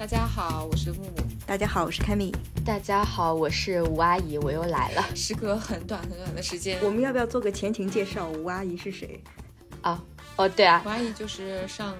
[0.00, 1.16] 大家好，我是木木。
[1.46, 2.34] 大家好，我是凯米。
[2.64, 5.04] 大家好，我是吴阿姨，我又来了。
[5.14, 8.26] 时隔很短很短的时间，我们要不要做个前情介绍？
[8.30, 9.22] 吴阿姨是谁？
[9.82, 10.02] 啊，
[10.36, 11.94] 哦，对啊，吴阿姨就是上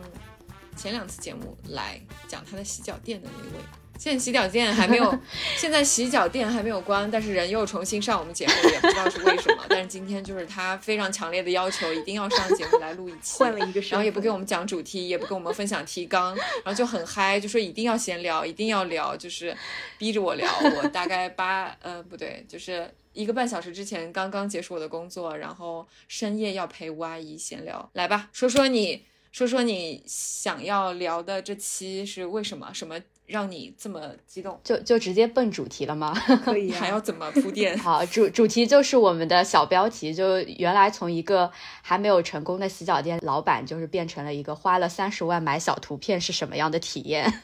[0.75, 3.63] 前两次节目来讲她的洗脚店的那位。
[4.01, 5.19] 现在洗脚店还没有，
[5.59, 9.63] 现在洗脚店还没有关，但是人又重新上我们节目，也不知道是为什么。
[9.69, 19.55] 但是今天就是他非常强烈的要求，一定要上节目来录一期，换了一个，然后也不给我们讲主题，也不跟我们分享提纲，然后就很嗨，就说一定要闲聊，一定要聊，就是
[19.99, 20.51] 逼着我聊。
[20.79, 32.73] 我大概八呃不对，就是一个半小时之前刚刚结束我的工作，然后深夜要陪吴阿姨闲聊，来吧，说说你说说你想要聊的这期是为什么？
[32.73, 32.99] 什么？
[33.31, 36.13] 让你这么激动，就就直接奔主题了吗？
[36.45, 37.79] 可以， 还要怎么铺垫？
[37.79, 47.43] 好，主主题就是我们的小标题，就原来从一个还没有成功的洗脚店老板，就是变成了一个花了三十万买小图片是什么样的体验？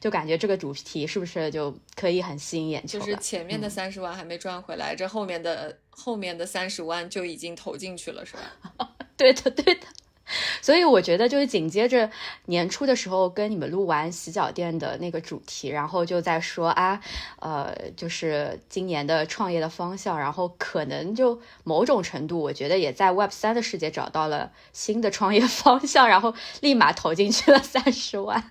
[0.00, 2.98] 就感觉这个主题是不是就可以很吸引眼球？
[2.98, 8.90] 就是前面的三十万还没赚回来，这后面的后面的三十万就已经投进去了，是吧？
[9.16, 9.86] 对的，对的。
[10.60, 12.10] 所以我觉得就是紧接着
[12.46, 17.00] 年初的时候跟你们录完洗脚店的那个主题，然后就在说啊，
[17.40, 28.50] 呃，就是今年的创业的方向，然后可能就某种程度，我觉得也在 Web 三的世界找到了新的创业方向，然后立马投进去了三十万。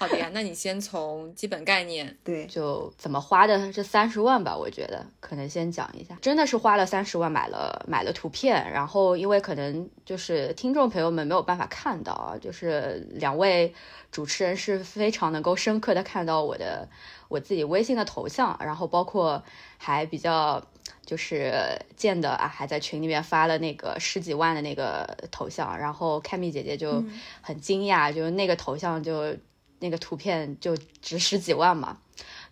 [0.00, 13.74] 好的呀，那你先从基本概念，对，就怎么花的这三十万吧，我觉得可能先讲一下，真的是花了三十万买了买了图片，然后因为可能就是听众朋友们没有办法看到啊，就是两位
[14.10, 16.88] 主持人是非常能够深刻的看到我的
[17.28, 19.44] 我自己微信的头像，然后包括
[19.76, 20.64] 还比较
[21.04, 27.04] 就是见的啊，还在群里面发了那个十几万的那个头像，然后凯米姐姐就
[27.42, 29.36] 很惊讶，就是那个头像就。
[29.80, 31.98] 那个图片就值十几万嘛，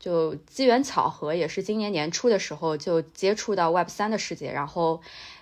[0.00, 5.00] 就机缘巧合，也是今年年初的时候就接触到 Web 三的世界，然后，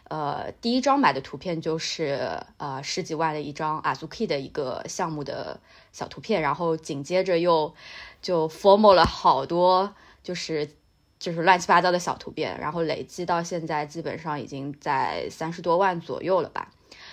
[0.09, 5.61] 呃，第一张买的图片就是呃十几万的一张 Azuki 的一个项目的
[5.93, 7.73] 小图片，然后紧接着又
[8.21, 10.69] 就 formal 了好多，就是
[11.19, 16.73] 就是乱七八糟的小图片，然后累积到现在基本上已经在三十多万左右了吧。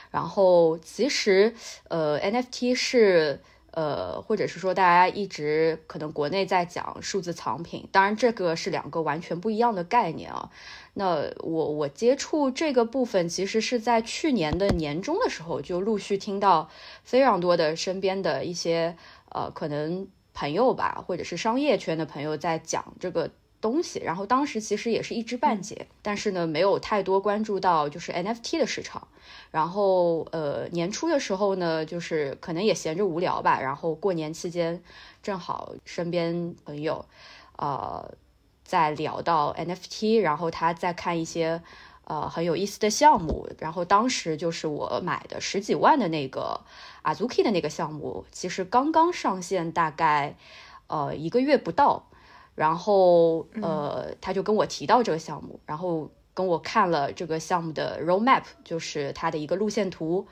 [0.09, 1.53] 然后其实
[1.89, 3.39] 呃 NFT 是。
[3.73, 10.49] 呃，或者是说，大家一直可能国内在讲数字藏品，当然这个是两个完全不一样的概念啊。
[10.93, 16.69] 那我我接触这个部分，其实是在去年的年中的时候，就陆续听到
[17.03, 18.95] 非常多的身边的一些
[19.29, 23.31] 呃，可能朋友吧，或者是商业圈的朋友在讲这个。
[23.63, 29.07] 东西，然后当时其实也是一知半解，但是呢，没有太多关注到就是 NFT 的市场。
[29.51, 34.83] 然后呃，年初的时候呢，就是可能也闲着无聊吧，然后过年期间
[35.21, 37.05] 正好身边朋友
[37.57, 38.13] 呃
[38.65, 41.61] 在聊到 NFT，然后他在看一些
[42.03, 46.59] 呃很有意思的项目，然后当时就是我买的十几万的那个
[47.03, 50.35] Azuki 的那个项目，其实刚刚上线，大概
[50.87, 52.07] 呃一个月不到。
[52.55, 60.27] 然后，呃，他就跟我提到这个项目，然后跟我看了这个项目的 roadmap，就是他的一个路线图，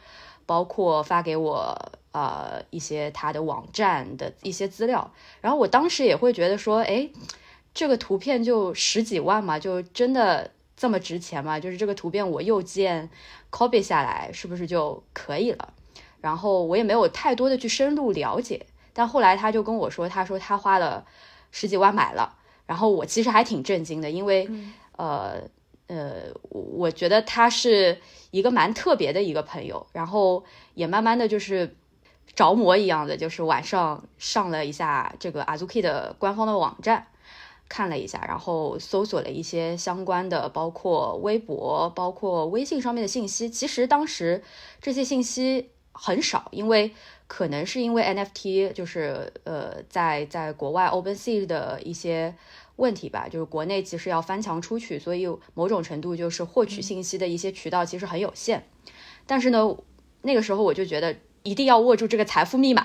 [0.45, 1.75] 包括发给我
[2.11, 5.11] 呃一些他的网站的一些资料。
[5.41, 7.09] 然后我当时也会觉得说，哎，
[7.73, 11.59] 这个图片就十几万嘛，就真的这么值钱吗？
[11.59, 13.09] 就是这个图片我右键
[13.49, 15.73] copy 下来是不是就可以了？
[16.19, 18.67] 然后我也没有太多的去深入了解。
[18.93, 21.03] 但后来他就跟我说，他说他花了。
[21.51, 24.49] 十几万买了，然后我其实还挺震惊的，因为，
[24.97, 25.41] 呃
[25.87, 27.99] 呃，我觉得他是
[28.31, 31.75] 一个蛮特别的一个朋友，然后也慢慢的就是
[32.33, 37.07] 着魔一样的，就是晚上上了一下这个 Azuki 的官方的网站，
[37.67, 43.49] 看了一下，然后搜索了一些相关的，包括微博、包括微信上面的信息。
[43.49, 44.41] 其实当时
[44.81, 46.93] 这些信息很少，因为。
[47.33, 52.35] 可能是因为 NFT 就是呃在在国外 OpenSea 的一些
[52.75, 58.67] 问题吧，就是国内其实要翻墙出去，所以某种程度就是获取信息的一些渠道其实很有限。
[59.25, 59.77] 但是呢，
[60.23, 62.83] 那个时候我就觉得一定要握住这个财富密码，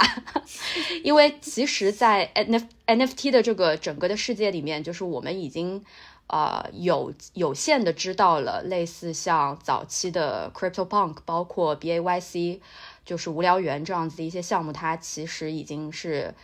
[1.02, 5.84] 因为其实，在 NFT NFT 的这个整个的世界里面，就是我们已经
[6.28, 12.60] 呃有有限的知道了类似像早期的 CryptoPunk，包括 BAYC。
[13.06, 16.34] 就是无聊园这样子的一些项目，它其实已经是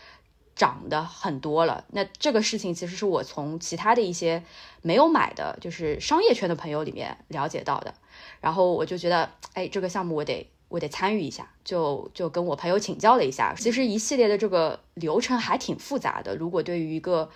[0.55, 1.85] 涨的很多了。
[1.89, 4.43] 那这个事情其实是我从其他的一些
[4.81, 7.93] 没有买的，就是商业圈的朋友里面了解到的。
[8.41, 13.55] 然后我就觉得，哎，这个项目我得我得参与一下，就就跟我朋友请教了一下。
[13.55, 17.31] 其实一系列的这个流程还挺复杂的，如果对于一个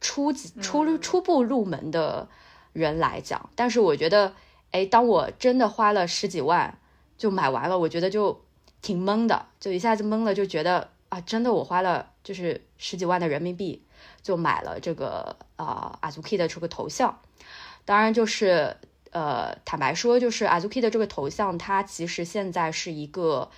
[0.00, 2.28] 初级初初步入门的
[2.72, 4.34] 人来讲，但是我觉得，
[4.72, 6.78] 哎，当我真的花了十几万
[7.16, 8.40] 就买完了，我觉得就
[8.86, 13.82] 挺懵的，就一下子懵了，就觉得啊，真的我花了就是十几万的人民币
[14.22, 17.18] 就买了这个啊 Azuki 的这个头像，
[17.84, 18.76] 当然就是。
[19.12, 23.48] 呃，坦白说，就是 Azuki 的这个头像，它其实现在是一个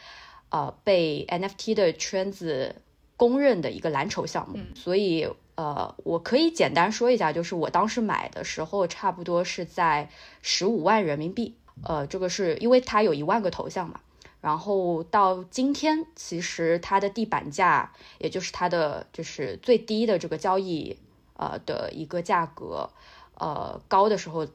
[0.50, 2.76] 呃被 NFT 的圈子
[3.16, 4.56] 公认的一个蓝筹项目。
[4.76, 5.26] 所以
[5.56, 10.08] 呃，我可以简单说一下，就是我当时买的时候，差不多是在
[10.42, 11.56] 十五万人民币。
[11.82, 13.98] 呃，这个是因为它有一万个头像嘛。
[14.40, 20.98] 然后到今天，其实它的地板价，也就是它的就是最低的这个交易
[21.34, 22.90] 呃的一个价格，
[23.34, 24.46] 呃高的时候。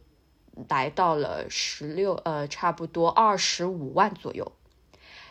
[0.70, 4.52] 来到了十六呃，差不多二十五万左右，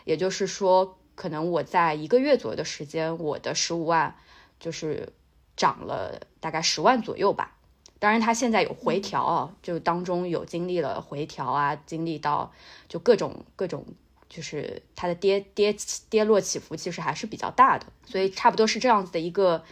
[0.03, 4.17] 也就是说，可能我在一个月左右的时间，我的十五万
[4.59, 5.13] 就是
[5.55, 7.55] 涨了大概十万左右吧。
[7.99, 12.51] 当然，它现在有回调啊，就当中有经历了回调啊，经历到
[12.89, 13.85] 就各种各种，
[14.33, 15.75] 就是它的跌跌
[16.09, 19.63] 跌落起伏其实还是比较大的，所以差不多是这样子的一个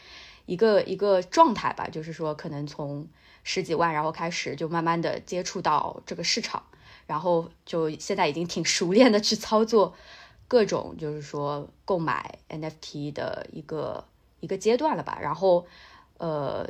[0.46, 3.08] 一个一个状态吧，就是说可能从。
[3.44, 6.64] 十几万，然后开始就慢慢的接触到这个市场，
[7.08, 9.96] 然后就现在已经挺熟练的去操作
[10.48, 14.06] 各种就是说购买 NFT 的一个
[14.42, 15.18] 一个阶段了吧。
[15.20, 15.66] 然后
[16.20, 16.70] 呃，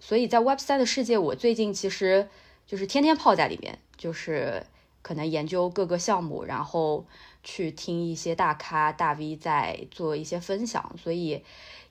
[0.00, 2.28] 所以在 Web 三的世界，我最近其实
[2.66, 4.66] 就是天天泡在里面，就是
[5.08, 7.06] 可能研究各个项目，然后
[7.42, 11.42] 去听一些大咖大 V 在做一些分享，所以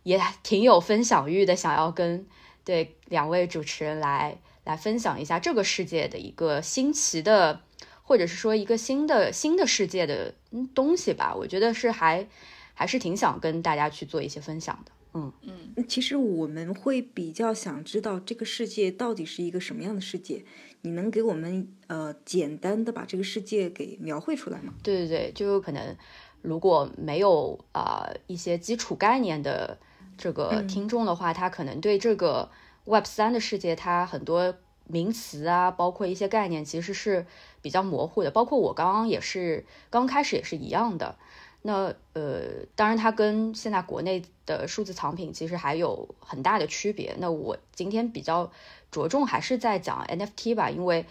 [0.04, 2.28] 也 挺有分享欲的，想要跟。
[2.68, 7.62] 对两位主持人来来分享一下这个世界的一个新奇的，
[8.04, 10.36] 或者是说一个新的新的世界的
[10.76, 12.28] 东西吧，我觉得是还
[12.74, 14.92] 还是挺想跟大家去做一些分享的。
[15.14, 20.44] 嗯嗯，其实我们会比较想知道这个世界到底是一个什么样的世界，
[20.82, 24.74] 你能给我们呃简单的把这个世界给描绘出来吗？
[24.84, 25.96] 对对对，就有可能
[26.42, 29.78] 如果没有啊一些基础概念的。
[30.20, 32.50] 这个听众的话，他可能对这个
[32.86, 34.56] Web 三的世界，他很多
[34.88, 37.28] 名词啊，包括一些概念，其实是
[37.62, 38.32] 比较模糊的。
[38.32, 41.16] 包括我刚刚也是刚开始也是一样的。
[41.62, 47.16] 那呃，当然它跟现在国内的数字藏品其实还有很大的区别。
[47.20, 48.52] 那我今天比较
[48.92, 51.06] 着重还是在讲 NFT 吧，因为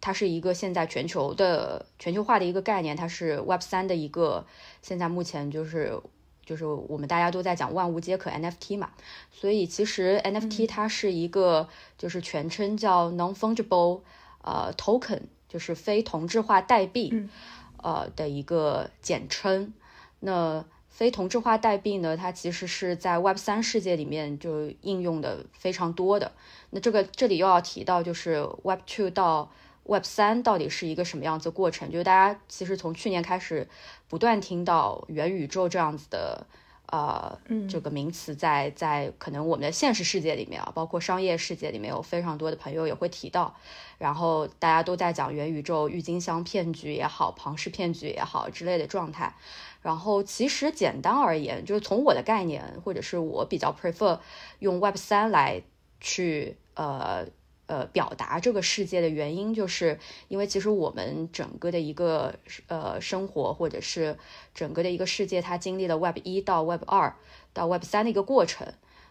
[0.00, 4.46] 它是一个现在全球的全球化的一个概念，它是 Web 三的一个
[4.82, 6.00] 现在目前就是。
[6.42, 8.90] 就是我们大家都在讲万物皆可 NFT 嘛，
[9.30, 14.00] 所以其实 NFT 它是一个就是全称叫 Non-Fungible
[14.42, 17.28] 呃 Token，就是非同质化代币，
[17.76, 19.72] 呃的一个简称。
[20.18, 20.64] 那
[21.00, 26.30] 所以同质化代币呢，它其实是在 Web 三世界里面就应用的非常多的。
[26.68, 29.50] 那这个这里又要提到，就是 Web Two 到
[29.84, 31.90] Web 三到底是一个什么样子过程？
[31.90, 33.66] 就是大家其实从去年开始
[34.08, 36.46] 不断听到元宇宙这样子的
[36.90, 37.38] 呃
[37.68, 43.54] 这个名词，在在可能我们的现实世界里面啊，包括商业世界里面有非常多的朋友也会提到，
[43.98, 49.34] 然后大家都在讲元宇宙郁金香骗局也好，庞氏骗局也好之类的状态。
[49.82, 54.18] 然后其实简单而言，就是从我的概念或者是我比较 prefer
[54.58, 55.62] 用 Web 三来
[56.00, 57.26] 去呃。
[57.70, 59.96] 呃，表达这个世界的原因，就是
[60.26, 62.34] 因为其实我们整个的一个
[62.66, 64.18] 呃生活，或者是
[64.52, 67.14] 整个的一个世界，它经历了 Web 一到 Web 二
[67.52, 68.66] 到 Web 三的一个过程。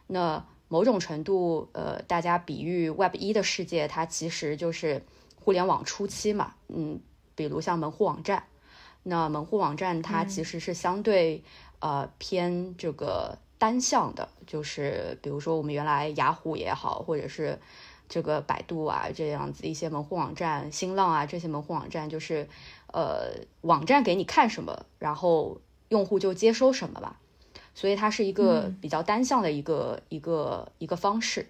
[0.08, 5.04] 那某种程度，呃，大家比喻 Web 一的世界，它其实就是
[5.40, 7.00] 互联网初期嘛，嗯，
[7.36, 8.44] 比如像门户网站。
[9.04, 11.42] 那门户网站它其实是相对
[11.80, 17.58] 呃偏这个单向的，就是比如说我们原来雅虎也好，或者是。
[18.10, 22.50] 这个百度啊，这样子一些门户网站，新浪啊，这些门户网站就是，
[22.92, 27.20] 呃，网站给你看什么，然后用户就接收什么吧，
[27.76, 31.48] 所以它是一个比较单向的一个一个一个方式。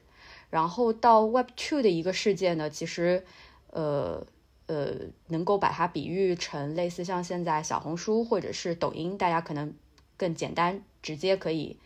[0.49, 3.23] 然后到 Web Two 的一个世界呢，其实，
[3.71, 4.25] 呃
[4.65, 4.95] 呃，
[5.27, 9.73] 能够把它比喻成类似像现在小红书或者是抖音，大家可能
[10.17, 11.77] 更简单直接可以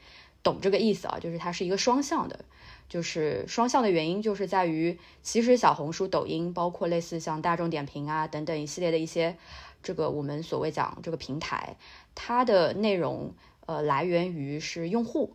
[0.41, 2.43] 懂这个意思啊，就是它是一个双向的。
[2.89, 9.35] 就是双向的原因，就是在于，其实小红书、抖音，包括类似像大众点评啊等等一系列的一些，
[9.81, 11.75] 这个我们所谓讲这个平台，
[12.13, 13.33] 它的内容
[13.65, 15.33] 呃来源于是用户，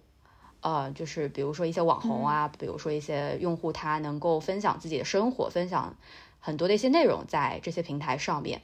[0.60, 5.96] 呃，就是比如说一些网红啊，比如说一些用户，他能够分享自己的生活，分享
[6.38, 8.62] 很多的一些内容在这些平台上面，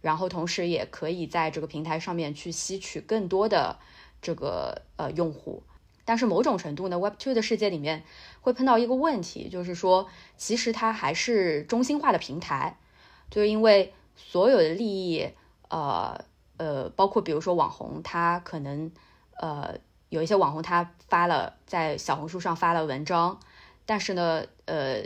[0.00, 3.78] 然后同时也可以在这个平台上面去吸取更多的
[4.22, 5.62] 这个呃用户。
[6.06, 8.04] 但是某种程度呢，Web Two 的世界里面
[8.40, 10.08] 会碰到一个问题，就是说
[10.38, 12.78] 其实它还是中心化的平台，
[13.28, 15.28] 就是因为所有的利益，
[15.68, 16.24] 呃
[16.56, 18.90] 呃，包括比如说网红，他可能
[19.40, 19.74] 呃
[20.08, 23.40] 有一些网红他发了在小红书上发了文章，
[23.84, 25.02] 但是呢，呃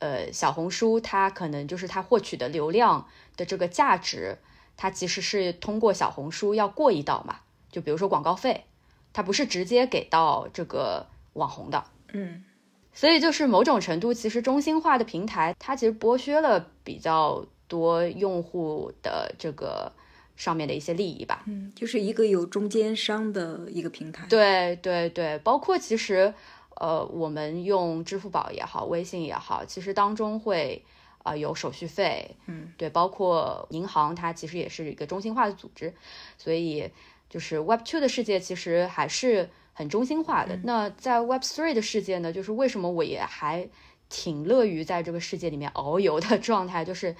[0.00, 4.38] 呃，小红书它可能就是它获取的流量的这个价值，
[4.76, 8.66] 它其实是通过小红书要过一道嘛，就比如说广告费。
[9.12, 12.44] 它不是直接给到这个网红的，嗯，
[12.92, 19.92] 所以就是某种程度，其实中心化的平台，它其实剥削了比较多用户的这个
[20.36, 26.32] 上面的一些利益吧，嗯，就是一个有中间商的一个平台，对对对，包括其实
[26.76, 30.84] 呃，我们用支付宝也好，微信也好，其实当中会
[31.24, 35.92] 啊有手续费，嗯，对，包括银行，它其实也是一个中心化的组织，
[36.38, 36.90] 所以。
[37.30, 40.58] 就是 Web Two 的世界其实还是很中心化的。
[40.64, 42.32] 那在 Web Three 的世界呢？
[42.32, 43.68] 就是为什么我也还
[44.08, 46.84] 挺乐于在这个世界里面遨游的状态？
[46.84, 47.14] 就是，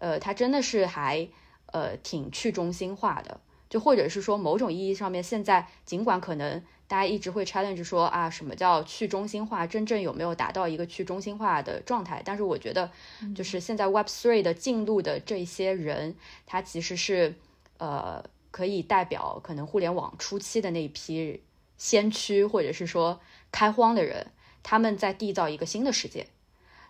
[0.00, 1.28] 呃，它真的是还
[1.66, 3.40] 呃挺去中心化的。
[3.70, 9.64] 就或者是说，某种意义上面，现在尽管可能大家一直会 challenge 说啊，什么叫去中心化？
[9.64, 12.20] 真正有没有达到一个去中心化的状态？
[12.24, 12.90] 但是我觉得，
[13.34, 16.16] 就是现在 Web Three 的进入的这些人，
[16.46, 17.36] 他其实是
[17.78, 18.24] 呃。
[18.52, 21.42] 可以代表可能互联网初期的那一批
[21.76, 23.18] 先驱，或者是说
[23.50, 24.28] 开荒的人，
[24.62, 26.28] 他们在缔造一个新的世界。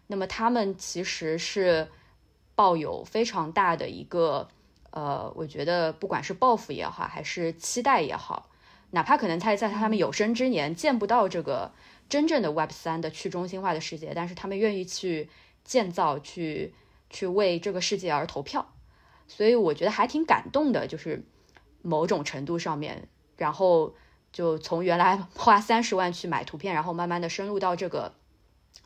[0.09, 1.89] 那么他们其实是
[2.55, 4.49] 抱有非常大的一个
[4.91, 8.51] 呃，我觉得不管是抱负也好，还是期待也好，
[8.91, 11.73] 哪怕可能他在他们有生之年见不到这个
[12.11, 15.31] 真正的 Web 三的去中心化的世界，但是他们愿意去
[15.65, 16.75] 建造，去
[17.09, 18.75] 去为这个世界而投票。
[19.29, 21.25] 所以我觉得还挺感动的，就是。
[21.83, 23.95] 某种程度上面，然后
[24.33, 28.15] 就从原来 花三十万去买图片，然后慢慢的深入到这个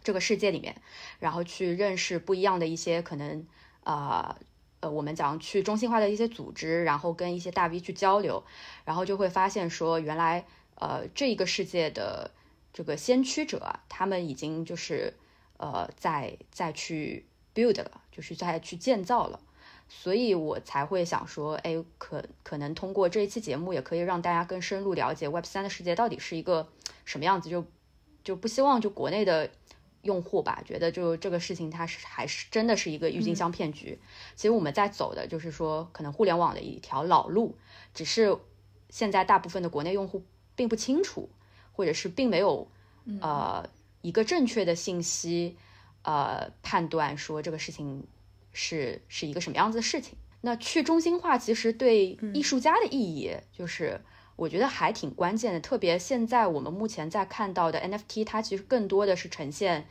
[0.02, 0.76] 这个世界里面，
[1.18, 3.46] 然后去认识不一样的一些可能
[3.84, 4.36] 啊
[4.80, 8.44] 呃，我们讲去中心化的一些组织，然后跟一些大 V 去交流，
[8.84, 12.30] 然后就会发现说，原来呃这一个世界的
[12.72, 15.14] 这个先驱者，他们已经就是
[15.56, 19.40] 呃在在去 build 了，就是在去建造了。
[19.88, 26.68] 所以我才会想说，哎，可可能通过这一期节目，也可以让大家更深入了解 Web 三的世界到底是一个
[27.04, 27.48] 什么样子。
[27.48, 27.64] 就
[28.24, 29.48] 就不希望就国内的
[30.02, 34.00] 用户吧，觉得就这个事情它是还是真的是一个郁金香骗局。
[34.34, 37.56] 其实我们在走的就是说，可能互联网的一条老路，
[37.94, 38.36] 只是
[38.90, 40.24] 现在大部分的国内用户
[40.56, 41.28] 并不清楚，
[41.70, 42.68] 或者是并没有
[43.20, 43.68] 呃
[44.02, 45.56] 一个正确的信息
[46.02, 48.04] 呃判断说这个事情。
[48.58, 50.14] 是是一个什么样子的事情？
[50.40, 54.00] 那去中心化其实对艺术家的意义，就是
[54.36, 55.60] 我觉得还挺关键的。
[55.60, 59.86] 特别现在我们目前在看到的 NFT，它其实更多的是呈现，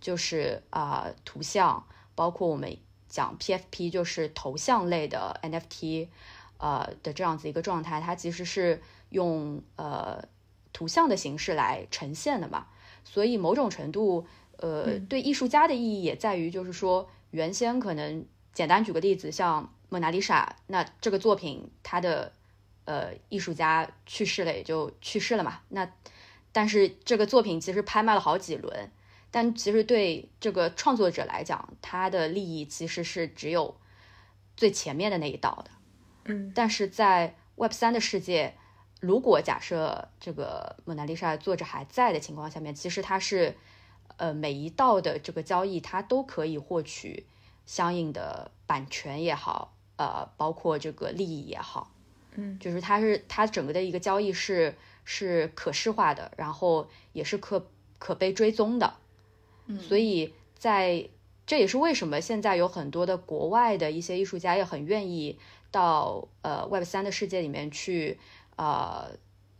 [0.00, 2.76] 就是啊图像，包括我们
[3.08, 6.08] 讲 PFP，就是头像类的 NFT，
[6.56, 10.24] 呃的这样子一个状态，它其实是用呃
[10.72, 12.66] 图像的形式来呈现的嘛。
[13.04, 17.08] 所以某种程度，呃，对艺术家的意义也在于，就是说。
[17.30, 22.32] 原先可能简单举个例子，像蒙娜丽莎，那这个作品它的
[22.84, 25.60] 呃艺术家去世了，也就去世了嘛。
[25.68, 25.90] 那
[26.52, 28.90] 但是这个作品其实拍卖了好几轮，
[29.30, 33.76] 但其实对这个创作者来讲，他的利益其实是只有
[34.56, 35.70] 最前面的那一道的。
[36.24, 38.54] 嗯，但是在 Web 三的世界，
[39.00, 43.56] 如果假设这个蒙娜丽莎作者还在的情况下面，其实他是。
[44.18, 47.24] 呃，每一道的这个交易，它都可以获取
[47.66, 51.92] 相应的版权也好，呃，包括这个利益也好，
[52.34, 57.68] 嗯，就是它是它整个的一个交易是是可视化的，然后也是可
[58.00, 58.94] 可被追踪的，
[59.66, 61.08] 嗯，所以在
[61.46, 65.38] 这也是为什么现在有很多的国外的一些艺术家也很愿意
[65.70, 68.18] 到呃 Web 三的世界里面去，
[68.56, 69.12] 呃，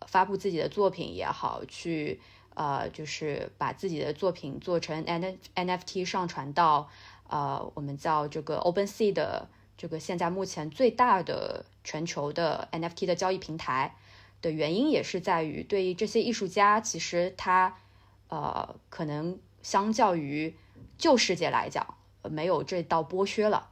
[0.08, 2.20] 发布自己的作品也好，去。
[2.58, 6.90] 呃，就是把自己的作品做成 N NFT 上传到
[7.28, 13.94] 呃，我们叫这个 OpenSea 的这个现在目前最大的全球的 NFT 的交易平台
[14.42, 17.76] 的原因，也是在于对于这些艺术家，其实他
[18.26, 20.52] 呃，可能相较于
[20.96, 23.70] 旧世界来讲，没有这道剥削了。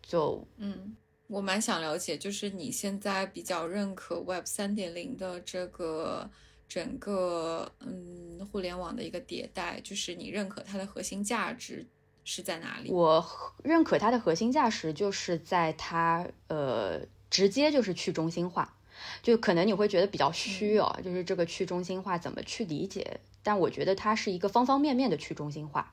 [0.00, 6.30] 就嗯，我蛮想了解，就是你现在比较认可 Web 三点零的这个。
[6.74, 11.86] 整个嗯，互联网的一个迭代，就是你认可它的核心价值，
[12.24, 12.90] 是在哪里？
[12.90, 13.24] 我
[13.62, 16.98] 认可它的核心价值就是在它呃
[17.30, 18.76] 直接就是去中心化，
[19.22, 23.20] 就可能你会觉得比较虚哦，就是这个去中心化怎么去理解？
[23.44, 25.92] 但我觉得它是一个方方面面的去中心化。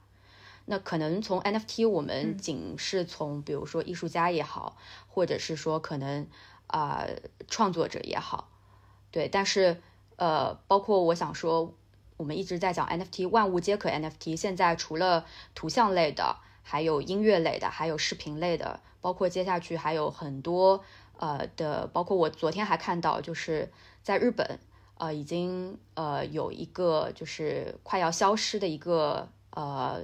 [0.65, 6.25] 那可能从 NFT，我们仅是从比如说艺术家也好，或者是说可能
[6.65, 7.05] 啊
[7.47, 8.50] 创作者也好，
[9.11, 9.79] 对，但是
[10.21, 11.73] 呃，包括我想说，
[12.17, 14.37] 我们一直在讲 NFT，万物皆可 NFT。
[14.37, 15.25] 现在除了
[15.55, 20.83] 图像类的，还有音乐类的，还有视频类的，包括接下去还有很多
[21.17, 23.71] 呃的，包括我昨天还看到，就是
[24.03, 24.59] 在日本
[24.99, 30.03] 呃已经呃有一个就是快要消失的一个呃。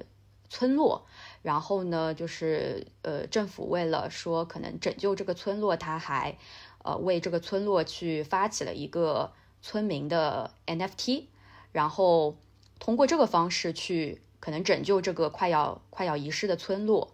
[0.49, 1.05] 村落，
[1.41, 6.37] 然后呢，就是呃，政府为了说可能拯救这个村落，他还
[6.85, 9.33] 呃为这个村落去发起了一个
[9.67, 11.25] 村民的 NFT，
[11.73, 12.37] 然后
[12.79, 17.11] 通过这个方式去可能拯救这个快要快要遗失的村落，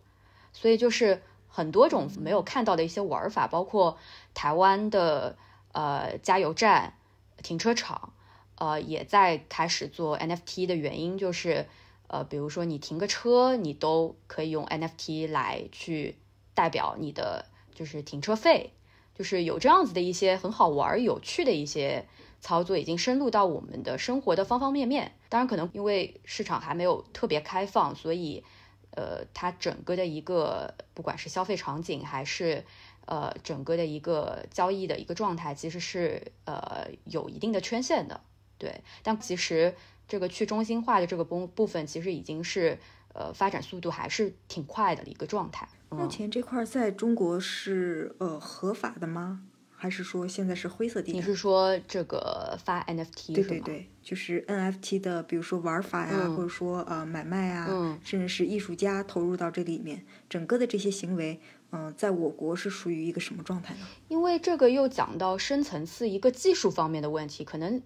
[0.53, 3.98] 所以就是很多种没有看到的一些玩法，包括
[4.36, 5.36] 台湾的
[5.72, 6.93] 呃加油站、
[7.41, 8.13] 停车场，
[8.53, 11.65] 呃也在开始做 NFT 的原因就是。
[12.07, 16.15] 呃，比如说你停个车，你都可以用 NFT 来去
[16.53, 18.72] 代表你的就是停车费，
[19.15, 22.05] 就是有这样子的一些很好玩、有趣的一些
[22.41, 25.13] 操作，已经深入到我们的生活的方方面面。
[25.29, 28.43] 当然，可能因为市场还没有特别开放，所以
[28.91, 32.63] 呃，它整个的一个不管是消费场景还是
[33.05, 38.22] 呃整个的一个交易的一个状态，其实是呃有一定的缺陷的。
[38.58, 39.75] 对，但其实。
[40.05, 42.77] 这个去中心化的这个部部分，其实已经是
[43.13, 45.67] 呃发展速度还是挺快的一个状态。
[45.93, 49.41] 目前这块在中国是呃合法的吗？
[49.75, 51.19] 还是说现在是灰色地带？
[51.19, 61.39] 你是说这个发 NFT 对对对，就是 NFT 的，比如说玩法呀，或者说呃买卖啊，甚至是艺术家投入到这里面，整个的这些行为，
[61.71, 63.81] 嗯，在我国是属于一个什么状态呢？
[64.07, 67.81] 因为这个又讲到深层次一个技术方面的问题，可能。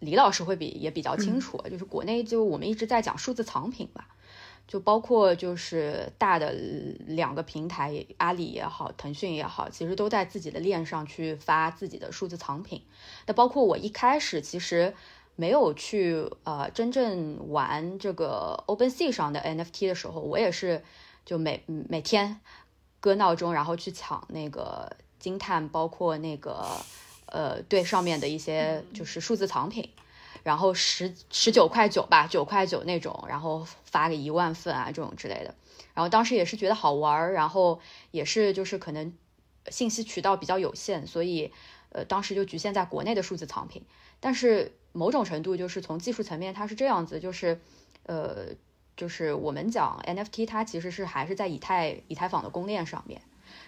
[0.00, 4.06] 李老师会比也比较清楚，就是国内就我们一直在讲数字藏品吧，
[4.68, 6.52] 就包括就是大的
[7.06, 12.82] 两个平台，阿里也好，腾讯也好，其实都在自己的链上去发自己的数字藏品。
[13.26, 14.94] 那包括我一开始其实
[15.34, 20.84] 没有去呃真正玩这个 OpenSea 上的 NFT 的时候，我也是
[21.24, 22.38] 就每每天
[23.00, 26.64] 搁闹钟，然后去抢那个金碳，包括那个。
[27.30, 29.86] 呃，对上面的一些就是数字藏品，
[30.48, 35.54] 然后十十九块九吧，九块九那种，然后发个一万份啊这种之类的，
[35.92, 37.78] 然后当时也是觉得好玩儿，然后
[38.12, 39.12] 也是就是可能
[39.68, 41.52] 信息渠道比较有限，所以
[41.90, 43.82] 呃当时就局限在国内的数字藏品，
[44.20, 47.60] 但是某种程度就是从技术层面它是这样子，就是
[48.04, 48.46] 呃
[48.96, 53.20] 就是我们讲 NFT 它其实是还是在以太以太坊的公链上面。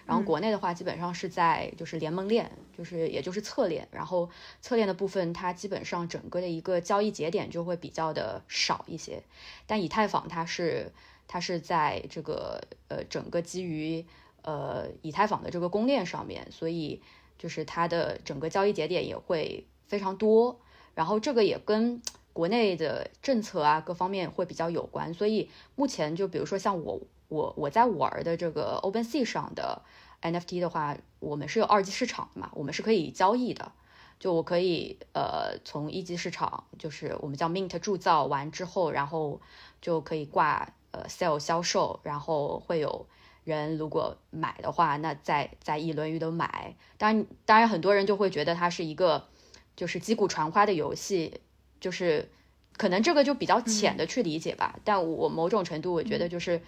[0.05, 3.87] 然后国内的话，基本上是在就是联盟链，就是也就是侧链。
[3.91, 4.29] 然后
[4.61, 9.21] 侧链的部分，它基本上整个的一个交易节点就会比较的少一些。
[9.67, 10.91] 但以太坊它是
[11.27, 14.05] 它是在这个呃整个基于
[14.41, 17.01] 呃以太坊的这个公链上面，所以
[17.37, 20.59] 就是它的整个交易节点也会非常多。
[20.95, 22.01] 然后这个也跟
[22.33, 25.13] 国内的政策啊各方面会比较有关。
[25.13, 26.99] 所以目前就比如说像我。
[27.31, 29.81] 我我在玩的这个 OpenSea 上的
[30.21, 33.71] NFT 的话，我们是有二级市场的嘛，我们是可以交易的。
[34.19, 39.39] 就我可以呃从一级市场，就是我们叫 Mint 铸造完之后，然后
[39.81, 43.07] 就可以挂呃 Sell 销售，然后会有
[43.45, 46.75] 人如果买的话，那再再一轮一轮买。
[46.97, 49.29] 当然当然很多人就会觉得它是一个
[49.77, 51.39] 就是击鼓传花的游戏，
[51.79, 52.29] 就是
[52.75, 54.77] 可能这个就比较浅的去理解吧。
[54.83, 56.61] 但我某种程度我觉得就是。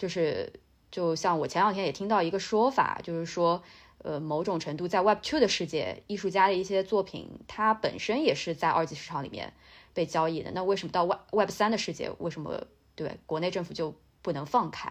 [0.00, 0.50] 就是，
[0.90, 3.62] 就像我前两天也听到一个说法，就是说，
[3.98, 9.52] 呃，某种程度在 Web Two 的世界，艺术家的一些作品，它本身也是在二级市场里面
[9.92, 10.50] 被交易的。
[10.52, 14.90] 那为什么到 Web Web 三的世界，为什么对国内政府就不能放开？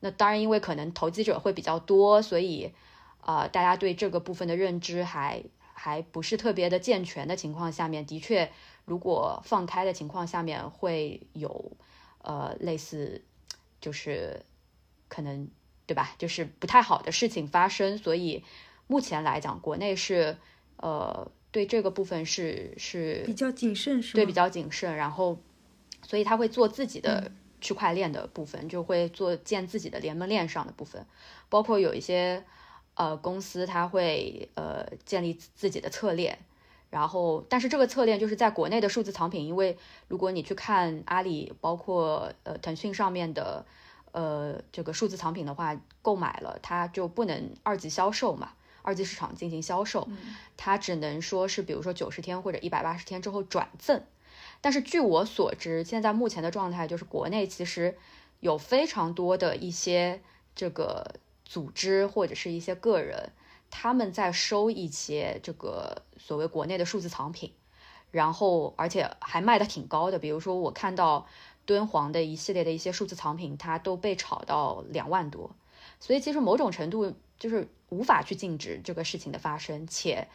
[0.00, 2.74] 那当然，因为可能投机者会比较多，所以，
[3.22, 8.50] 呃，大家对这个部分的认知还还不是特别的健全的情况下面，的确，
[8.84, 11.72] 如果放开的情况下面会有，
[12.20, 13.24] 呃，类似。
[13.80, 14.42] 就是
[15.08, 15.48] 可能
[15.86, 16.14] 对吧？
[16.18, 18.44] 就是不太好的事情发生，所以
[18.86, 20.36] 目前来讲，国内是
[20.76, 24.96] 呃对这个部分是是比较谨慎，是对比较谨慎。
[24.96, 25.38] 然后，
[26.02, 31.06] 所以他会做自己的区块链的部分，就会做建自己的联盟链上的部分，
[31.48, 32.44] 包括有一些
[32.94, 36.38] 呃公司，它会呃建立自己的侧链。
[36.90, 39.76] 然后，但是这个侧链就是在国内的数字藏品，因为
[40.08, 43.66] 如果你去看阿里，包括呃腾讯上面的，
[44.12, 50.08] 呃这个数字藏品的话，购买了它就不能二级销售嘛，二级市场进行销售，
[50.56, 54.02] 它只能说是比如说九十天或者一百八十天之后转赠。
[54.60, 57.98] 但是据我所知，现在目前的状态就是国内其实
[58.40, 60.22] 有非常多的一些
[60.54, 63.30] 这个组织或者是一些个人，
[63.70, 67.52] 他们在收一些这个所谓国内的数字藏品，
[68.10, 70.18] 然后而且还卖的挺高的。
[70.18, 71.26] 比如说我看到
[71.64, 75.54] 敦煌的一系列的一些数字藏品，它都被炒到两万多。
[76.00, 80.28] 所以其实某种程度就是无法去禁止这个事情的发生，且。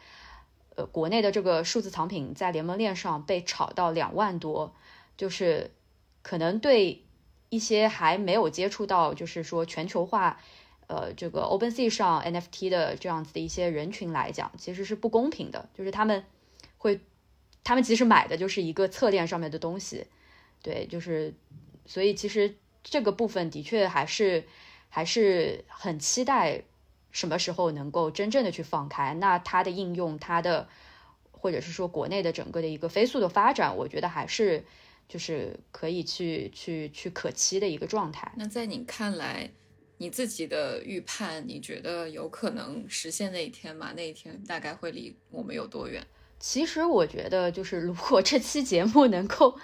[0.76, 4.74] 呃，国内的这个数字藏品在联盟链上被炒到两万多，
[5.16, 5.70] 就是
[6.20, 7.04] 可能对
[7.48, 10.40] 一些还没有接触到，就是说全球化，
[10.86, 15.68] 呃，这个 OpenSea 上 NFT 的这样子的一些人群来讲，其实是不公平的。
[15.74, 16.24] 就是他们
[16.78, 17.00] 会，
[17.62, 20.06] 他们其实买的就是一个侧链上面的东西，
[20.62, 21.34] 对，就是，
[21.86, 24.44] 所以其实这个部分的确还是
[24.88, 26.62] 还是很期待。
[27.14, 29.14] 什么时候能够真正的去放开？
[29.14, 30.68] 那它的应用，它的
[31.30, 34.64] 或者是说国内的整个的一个飞速的发展，我觉得还是
[35.06, 38.32] 就是可以去去去可期的一个状态。
[38.34, 39.48] 那在你看来，
[39.98, 43.92] 你自己的预判，你觉得有可能实现那一天吗？
[43.96, 46.04] 那一天大概会离我们有多远？
[46.40, 49.56] 其实我觉得，就是如果这期节目能够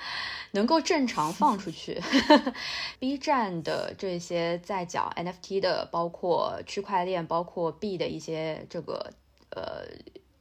[0.52, 2.00] 能够正常放出去，
[2.98, 9.12] B 站的这些在讲 NFT 的，包括区块链，包括币的一些这个
[9.50, 9.84] 呃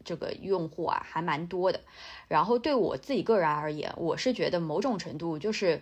[0.05, 1.81] 这个用户啊，还蛮多的。
[2.29, 5.81] 然后对我自己个人而言，我是觉得某种程度就是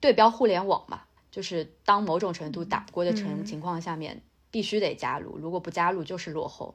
[0.00, 6.74] 对标互联网嘛，就是当某种程度打不过的情情况下面，必须得加入，如果不加入就是落后。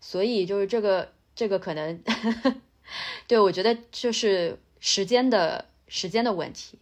[0.00, 1.12] 所以就是这个。
[1.38, 2.02] 这个可能，
[3.28, 6.80] 对我觉得就是时间的时间的问题，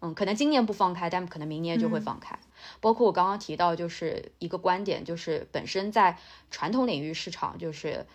[0.00, 2.38] 嗯，可能今年不放开，但可能明年就会放开。
[2.80, 6.18] 包括我刚刚提到，就是一个观点，就是本身在
[6.50, 8.06] 传统领域市场，就是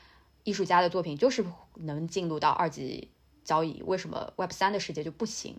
[0.44, 3.12] 艺术家的作品就是能进入到二级
[3.44, 5.58] 交易，为什么 Web 三的世界就不行？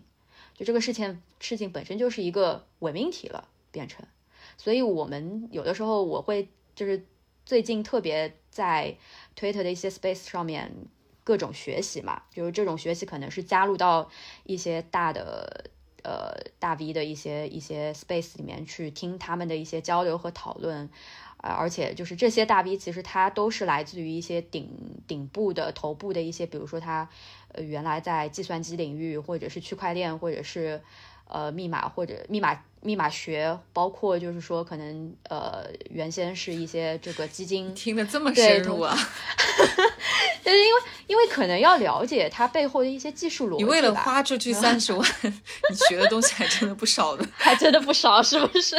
[0.55, 4.03] 就这个事情事情本身就是一个伪命题了，变成。
[4.57, 7.05] 所以我们有的时候我会就是
[7.45, 8.97] 最近特别在。
[9.37, 10.71] Twitter 的一些 Space 上面
[11.25, 14.09] 各种学习嘛，就是这种学习可能是加入到
[14.45, 15.69] 一些大的
[16.03, 20.89] 呃大 V 的一些一些 Space 里面去听他们的一些交流和讨论，
[21.45, 24.69] 啊，而且就是这些大 V 其实它都是来自于一些顶
[25.07, 27.07] 顶部的头部的一些，比如说他
[27.53, 30.81] 呃原来在计算机领域或者是区块链或者是。
[31.27, 38.95] 呃，密码或者密码密码学，包括就是说，可能呃，原先是一些这个基金，听得这么深入啊，
[40.45, 43.63] 就是因为因为可能要了解它背后的一些技术逻辑。
[43.63, 48.75] 你为了花出去 三十万，你学的东西还真的不少的，还真的不少，是不是？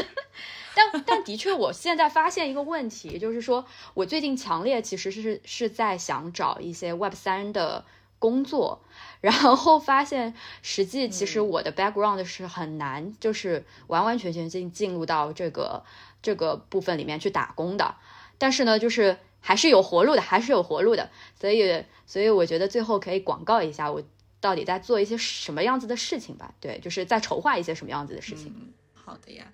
[0.77, 7.87] 但但的确，我现在发现一个问题，就是说我最近强烈其实是是在想找一些 Web 三的
[8.19, 8.83] 工作。
[9.23, 15.83] 然后发现，实际其实我的 background 是很难，就是完完全全进进入到这个
[16.21, 17.97] 这个部分里面去打工的。
[18.39, 21.11] 但是呢，就是还是有活路的，还是有活路的。
[21.41, 24.03] 所以，所以我觉得最后可以广告一下，我
[24.41, 26.55] 到底在做一些什么样子的事情吧？
[26.61, 28.75] 对，就是在筹划一些什么样子的事情。
[28.95, 29.47] 好的呀，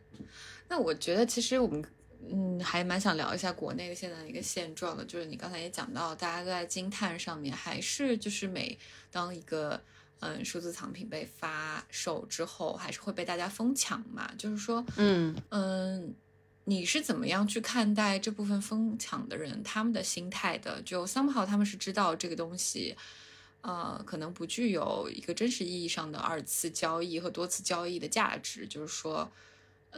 [0.72, 1.84] 那我觉得其实我们。
[2.30, 8.78] 嗯，还蛮想聊一下国内的现在的一个现状的，就是你刚才也讲到，大家都在惊叹上面，还是就是每
[9.10, 9.78] 当一个
[10.20, 14.32] 嗯数字藏品被发售之后，还是会被大家疯抢嘛？
[14.38, 16.14] 就是说，嗯嗯，
[16.62, 20.80] 你是怎么样去看待这部分疯抢的人他们的心态的？
[20.82, 22.96] 就 somehow 他们是知道这个东西，
[23.62, 29.28] 呃，可能不具有一个真实意义上的二次交易和多次交易的价值，就是说，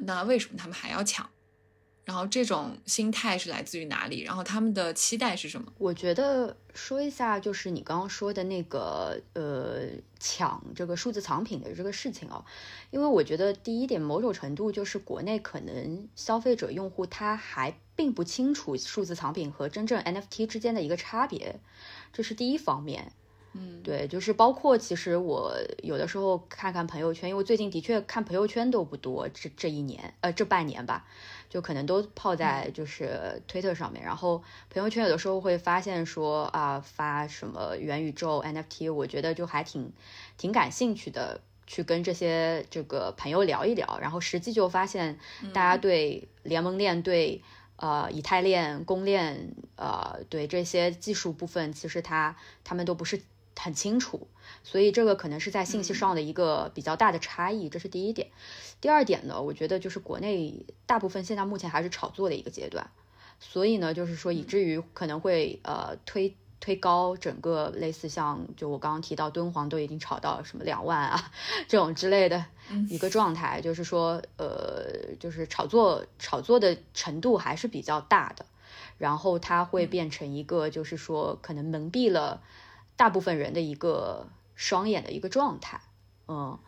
[0.01, 1.29] 那为什么他们还要抢？
[2.05, 4.21] 然后这种心态是来自于哪里？
[4.21, 5.73] 然后他们的期待是什么？
[5.79, 9.87] 我觉得说一下，就是你刚刚说的那个呃
[10.21, 12.45] 抢这个数字藏品的这个事情哦，
[12.91, 21.59] 因为我觉得第一点，某种程度就是国内可能消费者用户他还并不清楚数字藏品和真正 NFT 之间的一个差别，
[22.13, 23.15] 这是第一方面。
[23.55, 31.07] 嗯，对，就是包括其实我有的时候看看朋友圈，因为最近的确看朋友圈都不多，这这一年呃这半年吧。
[31.51, 39.93] 就可能都泡在就是推特上面，然后朋友圈有的时候会发现说啊发什么元宇宙 NFT，我觉得就还挺
[40.37, 45.17] 挺感兴趣的，去跟这些这个朋友聊一聊，然后实际就发现
[45.53, 45.77] 大家。
[45.77, 47.41] 对联盟链、对
[47.77, 53.21] 呃以太链、公链呃对这些技术部分，其实他他们都不是
[53.59, 54.27] 很清楚，
[54.63, 58.29] 所以这个可能是在信息上的一个比较大的差异，这是第一点。
[58.81, 62.91] 第二点呢，我觉得就是国内大部分现在目前还是炒作的一个阶段，
[63.41, 71.31] 所以呢，就是说以至于可能会呃推推高整个类似像就我刚刚提到敦煌都已经炒到什么两万啊
[71.69, 72.45] 这种之类的
[72.89, 78.45] 一个状态，就是说呃就是炒作炒作的程度还是比较大的，
[78.99, 82.43] 然后它会变成一个就是说可能蒙蔽了。
[82.97, 85.81] 大部分人的一个双眼的一个状态，
[86.29, 86.59] 嗯，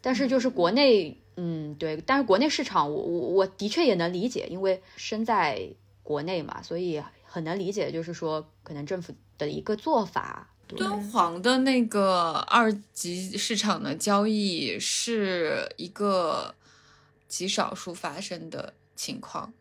[0.00, 5.68] 但是就是国内，嗯，对，但是国内市场，我我我的确也能理解，因为身在
[6.02, 10.48] 国内嘛，所以很能理解，就是说可能政府的一个做法。
[10.66, 16.54] 敦煌的那个二级市场的交易是一个
[17.28, 19.52] 极少数发生的情况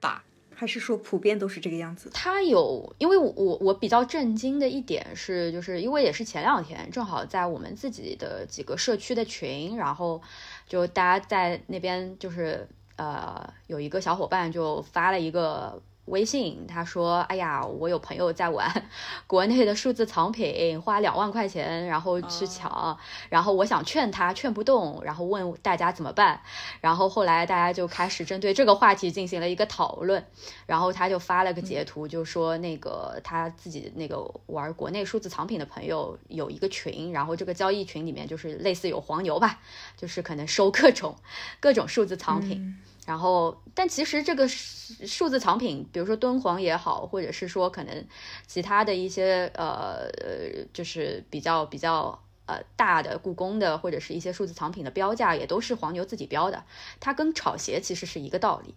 [0.00, 0.22] 吧。
[0.64, 2.08] 还是说普遍都是这个样子？
[2.14, 10.20] 他有，因为我我比较震惊的一点是，就是因为也是前两天，正好在我们自己的几个社区的群，然后
[10.66, 15.82] 就大家在那边，就是呃，有一个小伙伴就发了一个。
[16.06, 18.90] 微信他说：“哎呀，我有朋友在玩
[19.26, 22.98] 国内的数字藏品，花两万块钱，然后去抢，
[23.30, 26.42] 然后我想劝他，劝不动，然后问大家怎么办。
[26.82, 30.22] 然后后来大家就开始针对这个话题进行了一个讨论，
[30.66, 39.58] 然后他就发了个截图，就说那个他自己那个玩国内数字藏品的朋友有一个群，然后这个交易群里面就是类似有黄牛吧，
[39.96, 41.16] 就是可能收各种
[41.60, 48.06] 各种数字藏品。”然后，但其实这个数字藏品，比如说敦煌也好，或者是说可能
[48.46, 56.64] 其他的一些呃呃，就是比较比较呃大的故宫的或者是一些数字藏品的标价，也都是黄牛自己标的。
[56.98, 58.74] 它跟炒鞋其实是一个道理，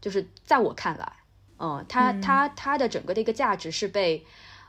[0.00, 1.12] 就是在我看来，
[1.58, 4.24] 嗯，它它它的整个的一个价值是被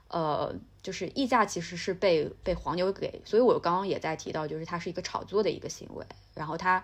[0.10, 6.84] 呃，就是溢价其实是被被黄牛给，所以我刚刚也在提到，就是它是一个炒作的一个行为，然后它。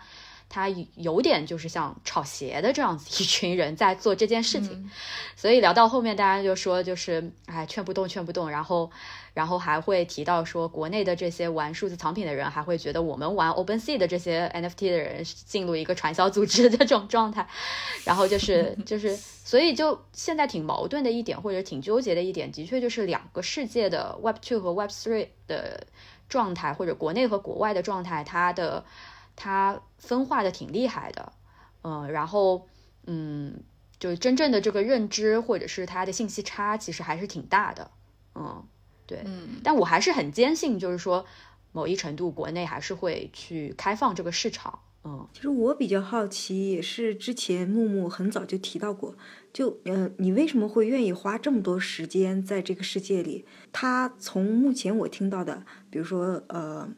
[0.53, 4.87] 他有点就是像炒鞋的这样子一群人在做这件事情，
[5.35, 8.91] 所以聊到后面，大家就说就是哎劝不动劝不动，然后
[9.33, 17.47] 然后还会提到说国内的这些玩数字藏品的人还会觉得我们玩 OpenSea 的这些 NFT 的人进入一个传销组织的这种状态，
[18.05, 25.87] 然后就是就是 所以就现在挺矛盾的一点或者挺纠结的一点，的确就是两个世界的 Web Two 和 Web Three 的
[26.29, 28.85] 状态或者国内和国外的状态，它的。
[29.35, 31.33] 它分化的挺厉害的，
[31.83, 32.67] 嗯，然后，
[33.07, 33.63] 嗯，
[33.99, 37.89] 就是真正的这个认知或者是它的信息差，其实还是挺大的，
[38.35, 38.63] 嗯，
[39.07, 41.25] 对，嗯，但我还是很坚信，就是说，
[41.71, 49.15] 某一程度国内还是会去开放这个市场，嗯，其实我比较好奇，也是之前木木很早就提到过，
[49.51, 53.45] 就，嗯，你为什么会愿意花这么多时间在这个世界里？
[53.71, 56.89] 他从目前我听到的，比如说，呃。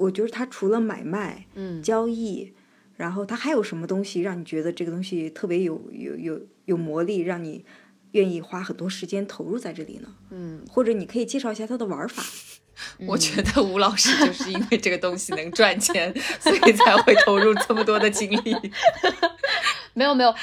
[0.00, 2.54] 我觉得它除了买卖、嗯，交易，
[2.96, 7.64] 然后它还有什么东西让你觉得这个东西特别有有有有魔力，让你
[8.12, 10.08] 愿意花很多时间投入在这里呢？
[10.30, 12.22] 嗯，或者你可以介绍一下它的玩法。
[13.06, 18.56] 我觉得吴老师就是因为这个东西能赚钱，所以才会投入这么多的精力。
[19.92, 20.34] 没有没有，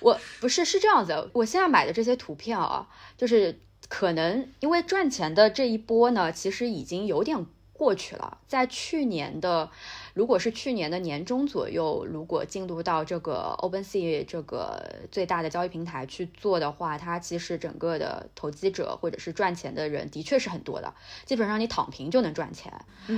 [0.00, 1.30] 我不是是这样子。
[1.32, 7.46] 我现在买的这些图片啊，就是可能因为赚钱的这一波呢，其实已经有点。
[7.74, 9.68] 过去了，在去年的，
[10.14, 20.94] 如果是去年的年中左右，如果进入到这个 OpenSea 这个最大的交易平台去做的话，它其实整个的投机者或者是赚钱的人的确是很多的，
[21.26, 22.72] 基本上你躺平就能赚钱，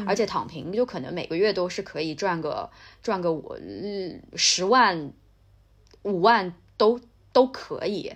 [0.06, 2.70] 而且躺平就可能每个月都是可以赚个
[3.02, 3.54] 赚个五
[4.34, 5.12] 十万、
[6.02, 6.98] 五万都
[7.32, 8.14] 都可以。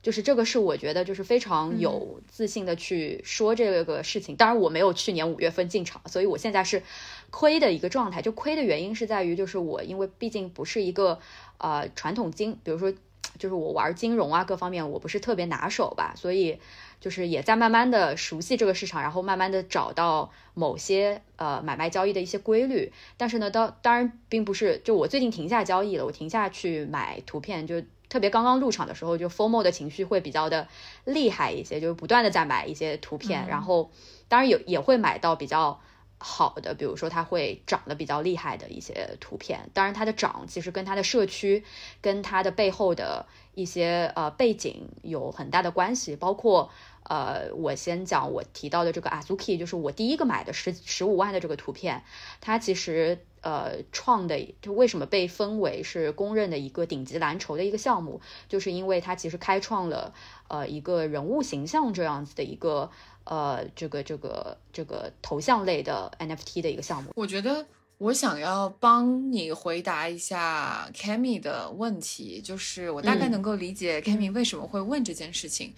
[0.00, 4.36] 就是这个是我觉得就是非常有自信的去说这个事情。
[4.36, 6.82] 当然我没有去年五月份进场，所以我现在是
[7.30, 8.22] 亏的一个状态。
[8.22, 11.18] 就亏的原因是在于，就是我因为毕竟不是一个
[11.58, 12.92] 呃传统金，比如说
[13.38, 16.60] 就是我玩金融啊各方面我不是特别拿手吧，所以
[17.00, 22.92] 就是也在慢慢的熟悉这个市场，然后慢慢的找到某些呃买卖交易的一些规律。
[23.16, 27.82] 但是呢，当当然并不是就我最近停下交易了，我停下去买图片就。
[28.08, 30.66] 特别刚刚入场的时候，就 formal 的情绪会比较的
[31.04, 33.90] 厉害一些，就是不断的在买一些图片，然后
[34.28, 35.80] 当然有也会买到比较
[36.18, 39.70] 好的，比如说它会涨得比较厉害的一些图片。
[39.74, 41.62] 当然它的涨其实跟它的社区
[42.00, 46.70] 跟它的背后的一些呃背景有很大的关系，包括
[47.02, 52.02] 呃我先讲我提到的这个 Azuki，就是我第一个买的十十五万的这个图片，
[52.40, 53.24] 它其实。
[53.40, 60.12] 呃，创的就为什么被分为是公认的一个顶级蓝筹的一个项目，就是因为它其实开创了
[60.48, 62.90] 呃一个人物形象这样子的一个
[63.24, 67.10] 呃这个这个这个头像类的 NFT 的一个项目。
[67.14, 67.66] 我觉得
[67.98, 75.74] 我想要帮你回答一下 Cammy 的问题，就是我大概能够理解 Cammy 为什么会问这件事情。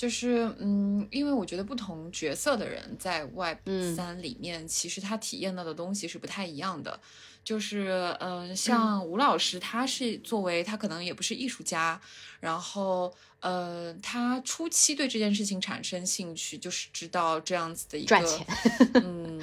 [0.00, 3.58] 就是嗯，因为我觉得不同角色的人在 Web
[3.94, 6.98] 三里面，其实他体验到的东西是不太一样的。
[7.44, 12.00] 就是嗯，像吴老师，他是作为他可能也不是艺术家，
[12.40, 18.46] 然后呃，他初期对这件事情产生兴趣，就是知道这样子的一个赚钱。
[18.94, 19.38] 嗯，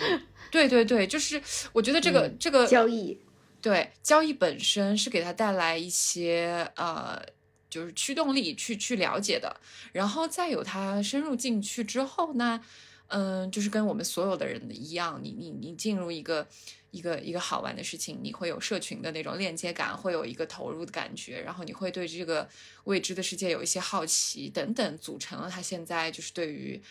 [0.49, 1.39] 对对对，就是
[1.71, 3.15] 我觉得这个这个交易，
[3.61, 7.21] 对交易本身是给他带来一些呃。
[7.69, 9.59] 就是驱动力去去了解的，
[9.91, 12.63] 然后再有他深入进去之后呢，
[13.07, 16.47] 嗯，就是跟我们所有的人一样，你你你进入一个
[16.91, 22.47] 一个一个好玩的事情，你会有社群的那种链接感，会有一个投入的感觉，然后你会对这个
[22.85, 26.81] 未知的世界有一些好奇等等，组成了他现在就是对于。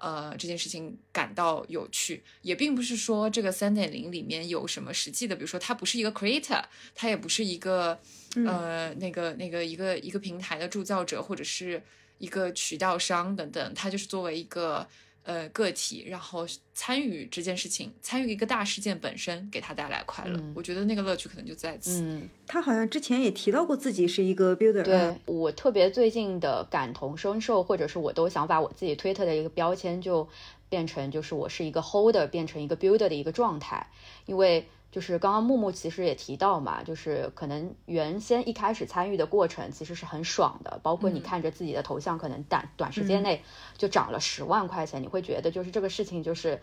[0.00, 8.00] 呃，这件事情感到有趣，也并不是说这个三点零里面有什么实际的，比如说它不是一个 creator，它也不是一个
[8.46, 11.82] 呃那个那个一个一个平台的铸造者或者是
[12.18, 14.88] 一个渠道商等等，它就是作为一个。
[15.22, 20.40] 呃，个体然后参与这件事情，参与一个大事件本身，给他带来快乐。
[20.54, 22.00] 我觉得那个乐趣可能就在此。
[22.02, 24.82] 嗯，他好像之前也提到过自己是一个 builder。
[24.82, 30.26] 对我特别最近的感同身受，或者是我都想把我自己推特的一个标签就
[30.68, 33.86] 变成就是我是一个 holder，变成一个 builder 的一个状态，
[34.26, 34.66] 因为。
[34.90, 43.44] 就是刚刚木木其实也提到嘛，就是可能原先一开始参与的过程其实是很爽的，包括你看着自己的头像可能短短时间内
[43.78, 46.60] 就涨了十万块钱，你会觉得就是这个事情就是，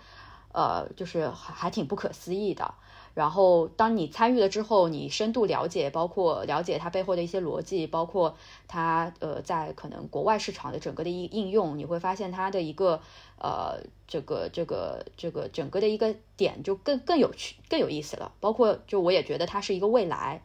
[0.51, 2.73] 呃，就是还还挺不可思议的。
[3.17, 13.01] 然后，当你参与了之后，你深度了解，包括了解它背后的一些逻辑，包括它呃在可能国外市场的整个的一应用，你会发现它的一个
[13.39, 18.31] 呃这个这个这个整个的一个点就更更有趣、更有意思了。
[18.39, 20.43] 包括就我也觉得它是一个未来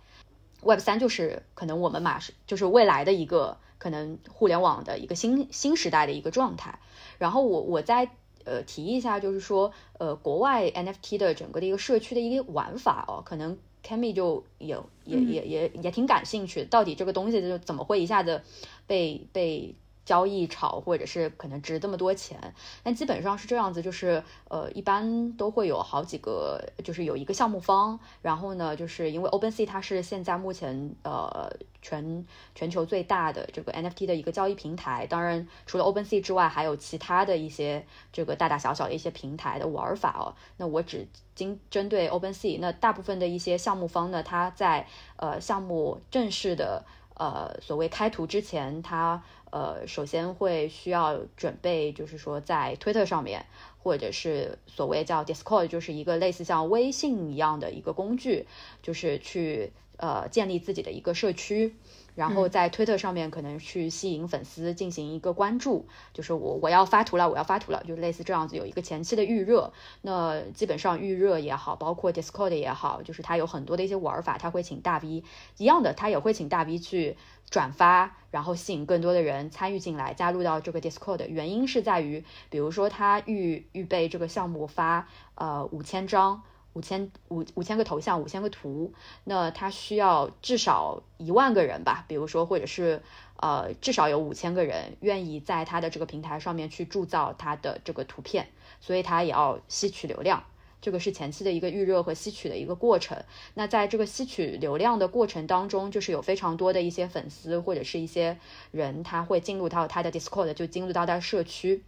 [0.63, 6.79] ，Web 三就是可能我们马上就是未来的一个可能互联网的一个新新时代的一个状态。
[7.19, 8.09] 然后我我在。
[8.45, 18.43] 呃，提一下，就是说，呃，国外 NFT 的整个的一个社区的一个玩法哦，可能 Cammy 就也也也也也挺感兴趣，到底这个东西就怎么会一下子
[18.87, 19.75] 被被。
[20.05, 40.35] 交易炒，或者是可能值这么多钱，但基本上是这样子，就是呃，一般都会有好几个，就是有一个项目方，然后呢，就是因为 OpenSea 它是现在目前呃全全球最大的这个 NFT 的一个交易平台，当然除了 OpenSea 之外，还有其他的一些这个大大小小的一些平台的玩法哦。
[40.57, 44.87] 那我只经针对 OpenSea，那大部分的一些项目方呢，它在
[45.17, 46.85] 呃项目正式的
[47.15, 53.45] 呃所谓开图之前，他呃，首先会需要准备，就是说在推特上面，
[53.83, 58.47] 或者是所谓叫 Discord，就是一个类似像微信一样的一个工具，
[58.83, 61.77] 就是去呃建立自己的一个社区。
[62.15, 69.73] 然后在推特上面可能去吸引粉丝进行一个关注，就是我我要发图了，我要发图了，就类似这样子有一个前期的预热。
[70.03, 75.25] 那基本上预热也好，包括 Discord 也好，就是它有很多的一些玩法，它会请大 V
[75.57, 77.17] 一样的，它也会请大 V 去
[77.49, 81.27] 转发，然后吸引更多的人参与进来，加入到这个 Discord。
[81.27, 86.43] 原因是在于，比如说他预预备这个项目发呃五千张。
[86.75, 88.93] 五千五五千个头像，五千个图，
[89.25, 93.03] 那他需要至少一万个人吧，比如说，或者是
[93.37, 98.49] 呃，至少有五千个人愿意在他的这个平台上面去铸造他的这个图片，
[98.81, 100.45] 所以他也要吸取流量，
[100.81, 103.23] 这个是前期的一个预热和吸取的一个过程。
[103.55, 108.39] 那在这个吸取流量的过程当中，就是有非常多的一些粉丝或者是一些
[108.71, 111.83] 人，他会进入到他的 Discord，就进入到他的社区，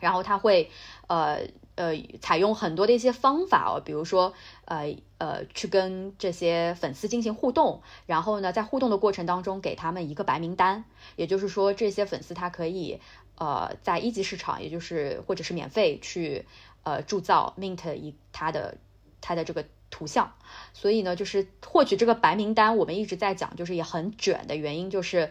[0.00, 0.70] 然后他会
[1.06, 1.40] 呃。
[1.76, 4.34] 呃，采用很多的一些方法哦，比如说，
[4.66, 10.84] 呃呃，去跟这些粉丝进行互动，然后呢，在互动的过程当中，给他们一个白名单，
[11.16, 13.00] 也就是说，这些粉丝他可以，
[13.38, 16.44] 呃，在一级市场，也就是或者是免费去，
[16.82, 18.76] 呃，铸造 mint 一他的
[19.22, 20.34] 他的这个图像，
[20.74, 25.30] 所以呢，就是获取这个白名单，我们一直在讲，就是也很卷的原因就是。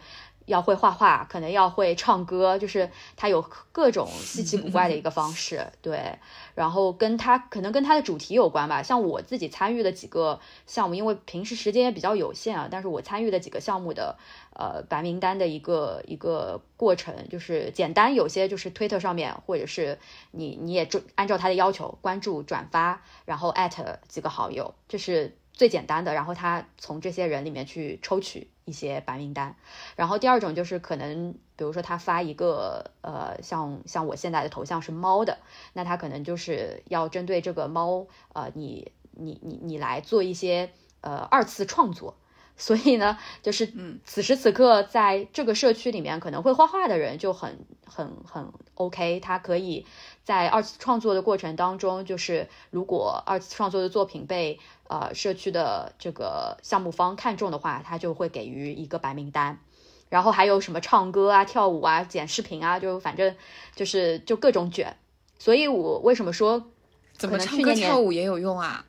[0.50, 3.42] 要会画画，可能要会唱歌，就是他有
[3.72, 6.18] 各种稀奇古怪的一个方式， 对。
[6.56, 8.84] 然后跟他可能跟他的主题有关吧。
[8.84, 14.18] 像我自己参与的几个项目，因为平时时间也比较有限啊，但是我参与的几个项目的
[14.54, 20.00] 呃白名单的一个一个过程，就是简单，有些就是推特上面，或者是
[20.32, 25.38] 你你也就按照他的要求关注转发，然后艾特几个好友，这是。
[25.60, 29.54] 最简单的，然后他从这些人里面去抽取一些白名单。
[29.98, 35.38] 然后第二种就是可能，比如说他发一个呃，像像我现在的头像是猫的，
[35.74, 40.70] 那他可能就是要针对这个猫，呃，你你你你来做一些
[41.02, 42.16] 呃二次创作。
[42.56, 49.86] 所以呢，就是嗯，此时此刻在这个社区里面可能会画画的人就很很很 OK，他可以
[50.30, 59.60] 在二次创作的过程当中，就是如果二次创作的作品被呃社区的这个项目方看中的话，他就会给予一个白名单。
[60.08, 63.36] 然后还有什么唱歌啊、跳舞啊、剪视频啊，就反正
[63.74, 64.98] 就是就各种卷。
[65.40, 66.68] 所以我为什么说
[67.14, 68.86] 怎么可能唱歌跳舞也有用啊？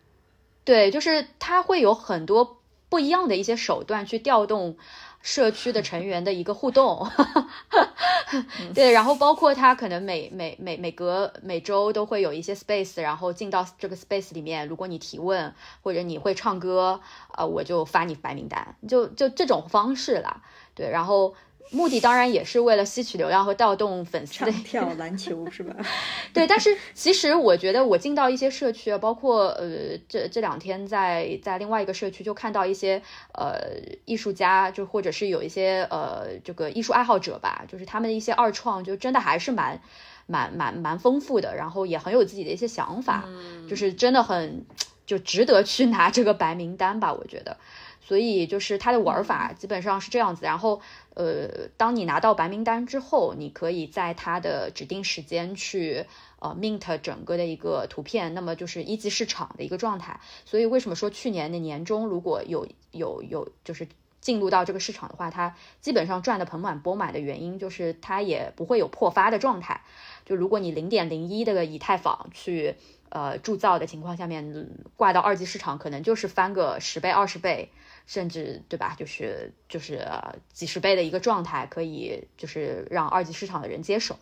[0.66, 2.59] 对，就是他会有很多
[2.91, 4.76] 不一样的一些手段去调动
[5.22, 7.08] 社区的成员的一个互动。
[8.74, 15.52] 对，然后包括他可能每每每每隔每周都会有一些 space，然后进到这个 space 里面，如果你提问
[15.82, 17.00] 或者你会唱歌，
[17.36, 20.42] 呃，我就发你白名单，就就这种方式啦。
[20.74, 21.34] 对，然后
[21.70, 25.74] 目的当然也是为了吸取流量和调动粉丝的唱跳 篮球是吧？
[26.34, 33.00] 对，但是其实我觉得我进到一些社区啊，包括呃这这两天在在另外一个社区就看到一些
[33.34, 33.58] 呃
[34.04, 39.80] 艺术家，就或者是有一些呃这个艺术爱好者吧，就是他们的一些二创，就真的还是蛮
[40.26, 43.24] 蛮蛮蛮丰富的，然后也很有自己的一些想法，
[43.68, 44.64] 就是真的很
[45.06, 47.56] 就值得去拿这个白名单吧，我觉得。
[48.01, 50.80] 所以就是它的玩法基本上是这样子，然后
[51.14, 56.07] 呃，当你拿到白名单之后，你可以在它的指定时间去
[56.40, 60.18] 呃 mint 整个的一个图片，那么就是一级市场的一个状态。
[60.44, 63.86] 所以为什么说去年的年中如果有有有就是
[64.20, 69.82] 进入到这个市场的话，它基本上赚的盆满钵满的原因就是它也不会有破发的状态。
[70.24, 72.76] 就如果你零点零一的以太坊去
[73.11, 77.70] 呃铸造的情况下面挂到二级市场，可能就是翻个十倍二十倍。
[78.11, 78.96] 甚至对吧？
[78.98, 84.18] 就是就是呃几十倍的一个状态，可以就是让二级市场的人接手，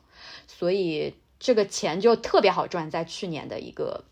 [0.46, 4.04] 所以这个钱就特别好赚，在去年的一个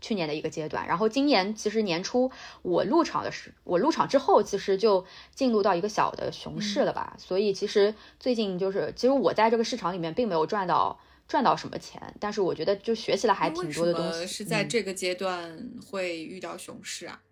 [0.00, 0.84] 去年的一个阶段。
[0.88, 2.32] 然后今年其实年初
[2.62, 7.14] 我入场的时，我入场之后，其实就进入到一个小的熊市了吧。
[7.20, 14.26] 所以其实最近就是，其实我在这个市场里面并没有赚到赚到什么钱，但是我觉得就学习了还挺多的东西。
[14.26, 17.20] 是在嗯这个阶段会遇到熊市啊？
[17.22, 17.27] 嗯，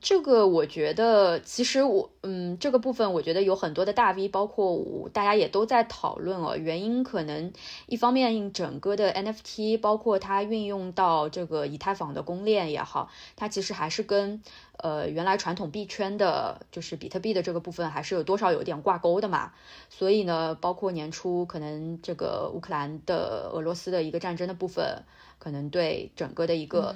[0.00, 6.56] 这个我觉得，其实我，嗯，这个部分我觉得有很多的大 V，包括我，大家也都在讨论哦。
[6.56, 7.52] 原因可能
[7.86, 14.42] 一方面，整个的 NFT，包括它运用到这个以太坊的公链也好，它其实还是跟
[14.76, 19.52] 呃原来传统币圈的，就是比特币的这个部分，还是有多少有点挂钩的嘛。
[19.88, 25.04] 所以呢，包括年初可能这个乌克兰的俄罗斯的一个战争的部分，
[25.38, 26.94] 可能对整个的一个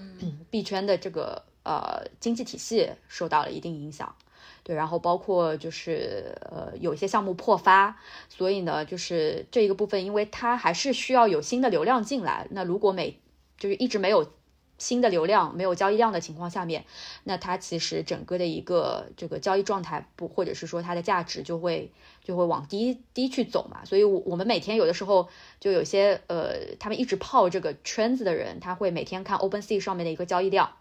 [0.51, 1.45] 币圈的这个。
[1.71, 4.12] 呃，经济体系受到了一定影响，
[4.64, 7.97] 对，然后包括就是呃有一些项目破发，
[8.29, 13.21] 所以呢，就是这一个部分，因为它还是需要有新的流量进来，那如果每
[13.57, 14.33] 就是一直没有
[14.79, 16.85] 新的流量、没有交易量的情况下面，
[17.23, 21.93] 那它其实整个的一个这个交易状态不，或者是说它的价值就会
[22.25, 25.29] 就会往低低去走嘛，所以，我我们每天有的时候
[25.61, 30.73] 就有些呃，他们一直泡这个圈子的人，他会每天看 OpenSea 上面的一个交易量。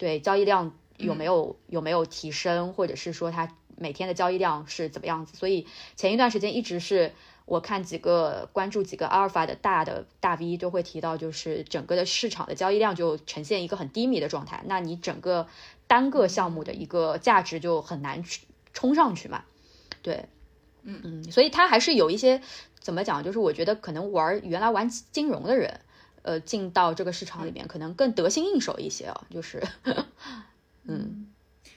[0.00, 5.36] 对交易量有没有有没有提升，或者是说它每天的交易量是怎么样子？
[5.36, 7.12] 所以前一段时间一直是
[7.44, 15.46] 我看几个关注几个阿尔法的大的大 V 都会提到，就是整个的市场的交易量就呈现一个很低迷的状态，那你整个
[15.86, 19.44] 单个项目的一个价值就很难去冲上去嘛？
[20.00, 20.24] 对，
[20.82, 22.40] 嗯嗯，所以它还是有一些
[22.78, 25.80] 怎么讲，就是我觉得可能玩原来玩金融的人。
[26.22, 29.62] 呃，进到这个市场里面，可能更得心应手一些啊，就是，
[30.84, 31.26] 嗯，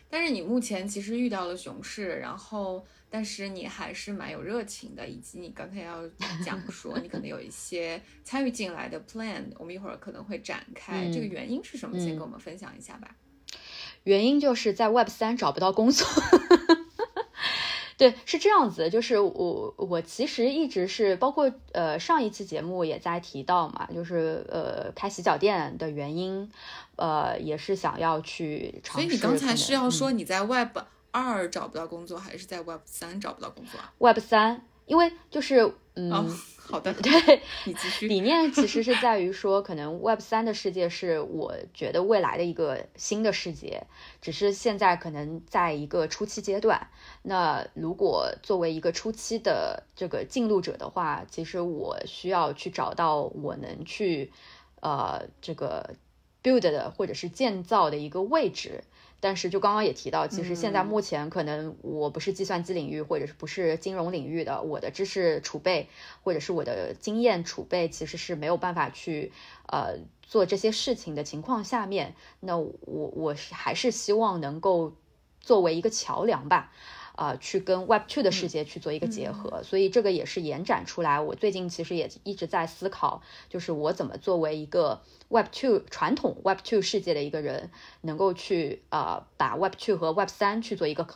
[0.09, 6.03] 但是你目前其实遇到了熊市，然后但是你还是蛮有热情的，以及你刚才要
[6.43, 11.97] 讲说你可能有一些参与进来的 plan，我们一会儿可能会展开，嗯这个原因是什么？
[11.99, 13.15] 先嗯跟我们分享一下吧。
[14.03, 16.05] 原因就是在 Web 三找不到工作。
[17.97, 26.49] 对，是这样子，就是我我其实一直是包括呃上一期节目也在提到嘛，就是呃开洗脚店的原因，
[26.95, 29.07] 呃也是想要去尝试。
[29.07, 30.77] 所以你刚才是要嗯说你在 Web
[31.11, 36.11] 二找不到工作，还是在 Web 三找不到工作啊？Web 三，因为就是嗯。
[36.11, 36.25] 哦，
[36.65, 38.07] 好的， 对，你继续。
[38.07, 43.85] 理念其实是在于说，可能 Web 三的世界是我觉得未来的一个新的世界，
[44.21, 46.89] 只是现在可能在一个初期阶段。
[47.21, 54.31] 那如果作为一个初期的这个进入者的话，其实我需要去找到我能去，
[54.79, 55.95] 呃，这个
[56.41, 58.83] build 的或者是建造的一个位置。
[59.23, 65.87] 但是就刚刚也提到，其实现在目前可能我不是计算机领域或者是不是金融领域的，我的知识储备
[66.23, 69.31] 或者是我的经验储备其实是没有办法去
[69.67, 74.91] 呃做这些事情的情况下面，那我我是还是希望能够
[75.39, 76.73] 作为一个桥梁吧。
[77.15, 81.19] 啊，去跟 Web Two 的世界去做一个结合，所以这个也是延展出来。
[81.19, 87.69] 我最近其实也一直在思考，就是我怎么作为一个 Web Two 传统 Web Two 世界的一个人，
[88.01, 91.07] 能够去啊把 Web Two 和 Web 三去做一个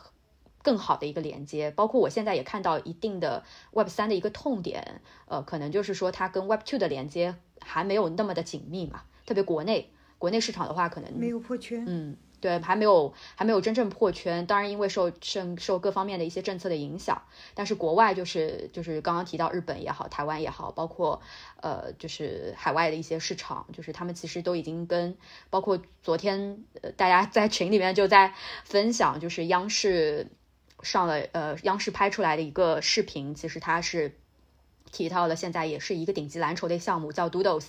[0.62, 1.72] 更好的一个连接。
[1.72, 3.42] 包括我现在也看到一定的
[3.72, 9.02] Web 三的一个痛点，呃，可能就是说它跟 Web Two 的连接还没有那么的紧密嘛。
[9.26, 11.84] 特别国内国内市场的话，可能没有破圈。
[11.88, 12.16] 嗯。
[12.40, 17.22] 对，还没有还没有真正破圈，当然因为受受受各方面的一些政策的影响，
[17.54, 21.20] 但是国外就是就是刚刚提到日本也好，台湾也好，包括
[21.60, 25.16] 呃就是海外的一些市场，就是他们其实都已经跟
[25.50, 28.34] 包括昨天呃大家在群里面就在
[28.64, 30.28] 分享，就是央视
[30.82, 34.16] 上了呃央视拍出来的一个视频，其实它是。
[34.90, 37.66] 提到了，现在也是一个顶级蓝筹的项目，叫 Doodles。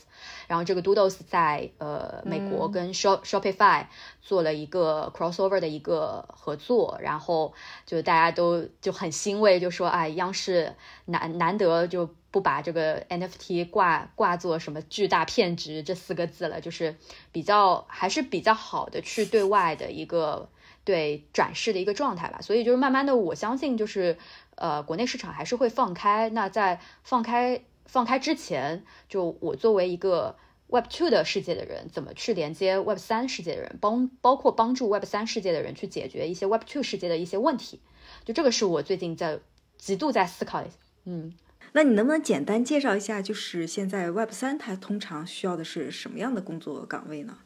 [0.48, 3.86] 然后这个 Doodles 在呃美国跟 Shop Shopify
[4.22, 7.54] 做了一个 crossover 的一个合作，然后
[7.86, 16.96] 就大家都就很欣慰，就说哎，央视难难得就不把这个 NFT 挂挂作什么巨大骗局这四个字了，就是
[17.32, 20.50] 比较还是比较好的去对外的一个
[20.84, 22.40] 对展示的一个状态吧。
[22.42, 24.18] 所以就是慢慢的，我相信就是。
[24.60, 26.30] 呃，国内市场还是会放开。
[26.30, 30.38] 那在放开放开之前，就我作为一个
[30.68, 37.80] Web Two 的世界的人，怎么去连接 Web 三世界的人，帮包括帮助 Web 三世界的人去解决一些 Web Two 世界的一些问题，
[38.26, 39.40] 就这个是我最近在
[39.78, 40.70] 极度在思考的。
[41.06, 41.34] 嗯，
[41.72, 47.38] 那你能不能简单介绍一下，就是现在 Web 三它通常需要的是什么样的工作岗位呢？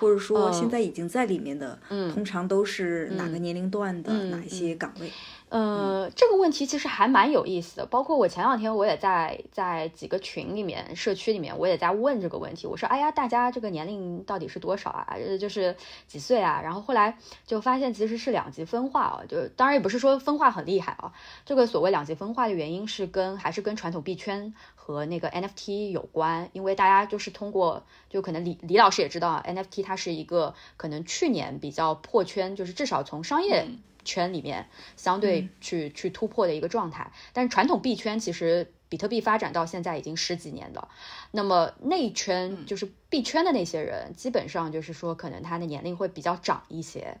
[0.00, 1.78] 或者说现在已经在里面的，
[2.14, 5.12] 通常都是哪个年龄段的哪一些岗位？
[5.50, 7.84] 呃，这个问题其实还蛮有意思的。
[7.84, 12.68] 包括我前两天我也在在几个群里面、社区里面，我也在问这个问题。
[12.68, 15.16] 我说：“哎呀，大家这个年龄到底是多少啊？
[15.40, 15.74] 就是
[16.06, 19.22] 几岁啊？”然后后来就发现其实是两极分化啊。
[19.28, 21.12] 就当然也不是说分化很厉害啊。
[21.44, 24.54] 这个所谓两极分化的原因是跟还是跟传统币圈
[24.90, 26.50] 和那个 NFT 有关。
[26.52, 33.66] 因为大家就是通过，就可能李李老师也知道，NFT 它是一个可能去年比较破圈，就是至少从商业。
[34.02, 34.66] 圈里面
[34.96, 40.88] 相对去去突破的一个状态，但是传统币圈其实比特币发展到现在已经十几年了，
[41.32, 47.18] 那么内圈就是币圈的那些人，基本上就是说可能他的年龄会比较长一些。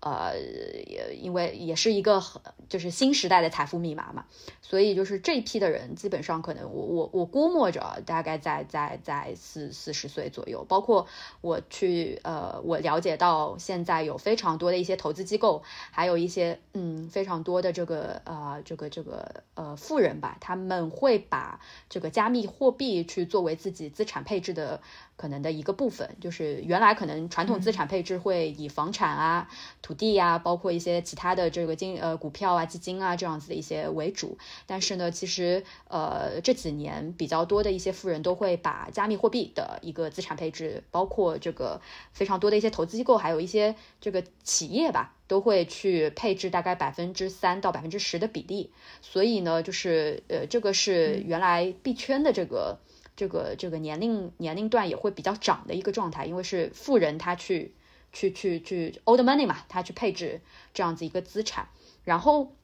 [0.00, 4.24] 呃，也因为也是一个很就是新时代的财富密码嘛，
[4.62, 11.06] 所以就是这一批的人基本上可能我我我估摸着大概在在在四四十岁左右，包括
[11.42, 24.80] 我去呃我了解到现在有非常多的一些投资机构，还有一些嗯非常多的这个呃这个这个呃富人吧，他们会把这个加密货币去作为自己资产配置的。
[25.20, 29.50] 可能的一个部分，就是原来可能传统资产配置会以房产啊、
[29.82, 34.38] 土地呀，包括一些其他的这个金呃股票啊、基金啊这样子的一些为主。
[34.66, 48.70] 但是呢，其实呃这几年比较多的一些富人都会把加密货币的一个资产配置，包括这个非常多的一些投资机构，还有一些这个企业吧，都会去配置大概百分之三到百分之十的比例。
[49.02, 52.78] 所以呢，就是呃这个是原来币圈的这个。
[53.20, 57.74] 这个这个年龄年龄段也会比较长的一个状态，因为是富人他去
[58.14, 60.40] 去去去 old money 嘛，他去配置
[60.72, 61.68] 这样子一个资产。
[62.02, 62.54] 然后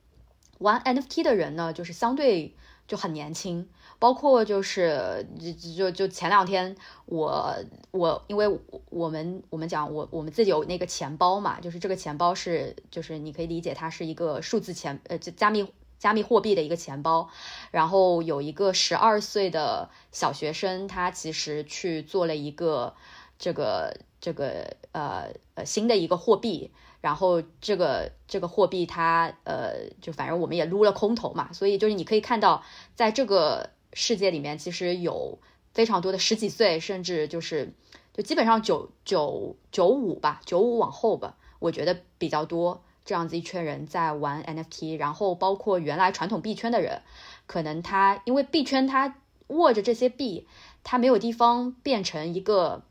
[0.56, 2.54] 玩 NFT 的人呢，就是相对
[2.88, 7.54] 就很年轻，包括就是就就就前两天我
[7.90, 15.70] 我因为我们我们讲我我们自己有那个钱包嘛，就是这个钱包是就是你可以理解它是一个数字钱呃加密。
[15.98, 17.28] 加密货币的一个钱包，
[17.70, 22.94] 然后有一个十二岁的小学生，他其实去做了一个
[23.38, 26.70] 这个这个呃呃新的一个货币，
[27.00, 32.62] 然后这个这个货币它呃就反正我们也撸了空头嘛，所以就是你可以看到，
[32.94, 35.38] 在这个世界里面，其实有
[35.72, 37.72] 非常多的十几岁，甚至就是
[38.12, 42.82] 就基本上九九九五吧，九五往后吧，我觉得比较多。
[43.06, 47.00] 这样子一圈人在玩 NFT，然后包括原来传统币圈的人，
[47.46, 50.46] 可能他因为币圈他握着这些币，
[50.84, 52.82] 他没有地方变成一个，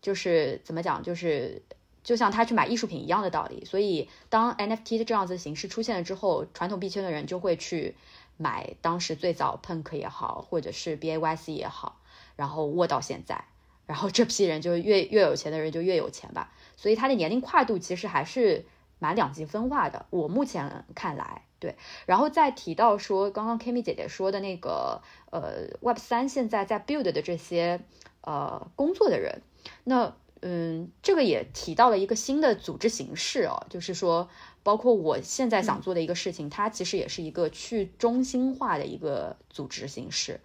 [0.00, 1.62] 就是怎么讲，就是
[2.04, 3.64] 就像他去买艺术品一样的道理。
[3.64, 7.96] 所以当 NFT 的这样子形式出现了之后，传统币圈的人就会去
[8.36, 11.98] 买当时最早 Punk 也好，或者是 BAYC 也好，
[12.36, 13.44] 然后握到现在。
[13.86, 16.52] 然后这批人就越越有钱的人就越有钱吧。
[16.76, 18.64] 所以他的年龄跨度其实还是
[19.02, 20.06] 蛮两极分化的。
[20.10, 21.74] 我目前看来，对。
[22.06, 27.80] 然后再提到说，刚刚 Kimi 姐姐说的那个，呃，Web 三现在在 build 的这些
[28.20, 29.42] 呃工作的人，
[29.82, 34.28] 那嗯，这个也提到了一个新的组织形式哦，就是说，
[34.62, 40.40] 包括我现在想做的一个事情，它其实也是一个去中心化的一个组织形式，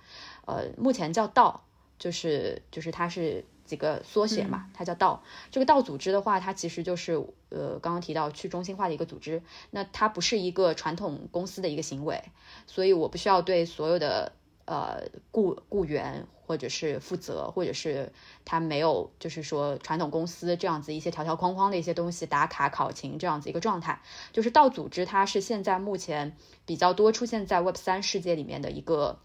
[0.46, 1.64] 呃，目前叫道，
[1.98, 5.22] 就是就是它是几个缩写嘛，它叫道。
[5.52, 7.14] 这个道组织的话，它其实就是
[7.50, 12.24] 呃刚刚提到去中心化的一个组织，那它不是一个传统公司的一个行为，
[12.66, 14.32] 所以我不需要对所有的
[14.66, 16.26] 呃雇雇员。
[16.48, 18.14] 或者是负责，或者是
[18.46, 24.02] 他没有，就是说传统公司这样子一些条条框框的一些东西，打卡考勤这样子一个状态，
[24.32, 29.20] 就是道组织，它是现在目前比较多出现在 Web 三世界里面的一个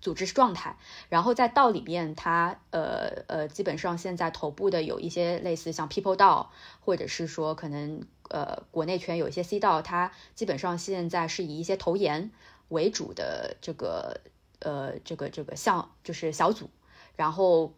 [0.00, 0.76] 组织状态。
[1.08, 12.30] 然后在道里面，它呃呃，基本上现在头部的有一些类似像 People 道，或者是说可能呃国内圈有一些 C 道，它基本上现在是以一些投研
[12.68, 14.20] 为主的这个。
[14.62, 16.68] 呃，这个这个项就是小组，
[17.16, 17.72] 然后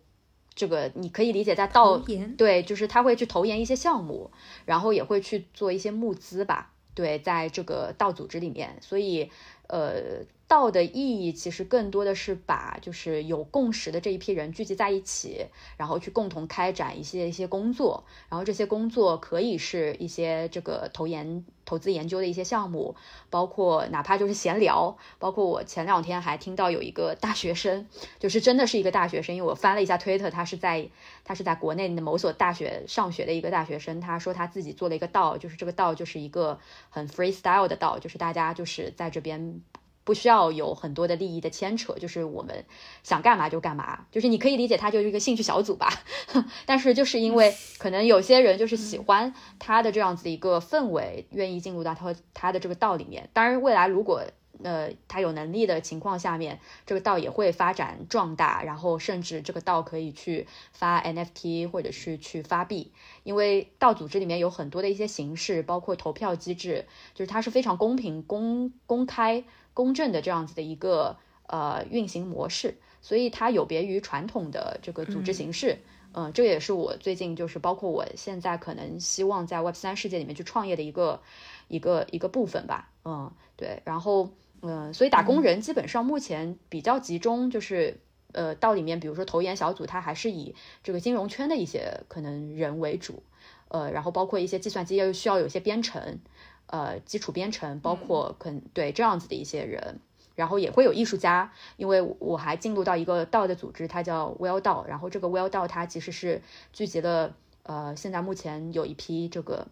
[0.52, 1.96] 这个你可以理解在道
[2.36, 4.32] 对，就是他会去投研一些项目，
[4.64, 9.30] 然后也会去做一些募资吧，对，在这个道组织里面，所以
[9.68, 10.24] 呃。
[10.52, 15.46] 道的意义其实更多的是把就是有共识的这一批人聚集在一起，
[15.78, 22.94] 然后去共同开展一些一些工作，然后这些工作可以是一些这个投研投资研究的一些项目，
[23.30, 27.86] 包括哪怕就是闲聊，包括我前两天还听到有一个大学生，
[28.18, 30.86] 就是真的是一个大学生，因为我翻了一下推特，他是在
[31.24, 36.58] 他是在国内的某所大学上学的一个大学生，他说他自己做了一个道，就是这个道就是一个
[36.90, 39.62] 很 freestyle 的道，就是大家就是在这边。
[40.04, 42.64] 不需要有很多的利益的牵扯，就是我们
[43.02, 45.88] 想干嘛就干嘛，就是你可以理解它就是一个兴趣小组吧。
[46.66, 53.28] 但是就是因为可能有些人就是喜欢他的这样子的一个氛围，愿意进入到他他的这个道里面。
[53.32, 54.24] 当然，未来如果
[54.62, 62.92] 呃他有能力的情况下面，这个道也会发展壮大，然后甚至这个道可以去发 NFT 或者是去发币，
[63.22, 69.44] 因为道组织里面有很多的一些形式，包括投票机制，就是它是非常公平、公公开。
[69.74, 71.16] 公正的这样子的一个
[71.46, 75.78] 呃运行模式，所以它有别于传统的这个组织形式，
[76.12, 81.22] 嗯，这也是我最近就是包括我现在可能希望在 Web 三世界里面去创业的一个
[81.68, 84.28] 一个一个部分吧，嗯，对，然后
[84.60, 87.98] 嗯，所以打工人基本上目前比较集中，就是
[88.32, 93.22] 呃到里面，比如说投研小组，它还是以这个金融圈的一些可能人为主，
[93.68, 96.18] 呃，然后包括一些计算机又需要有些编程。
[96.66, 100.00] 呃，基础编程包括可能对这样子的一些人，
[100.34, 106.40] 然后也会有艺术家，因为我还进入到一个道的组织，它叫 Well 道，然后这个 Well 道它其实是
[106.72, 109.66] 聚集了呃，现在目前有一批这个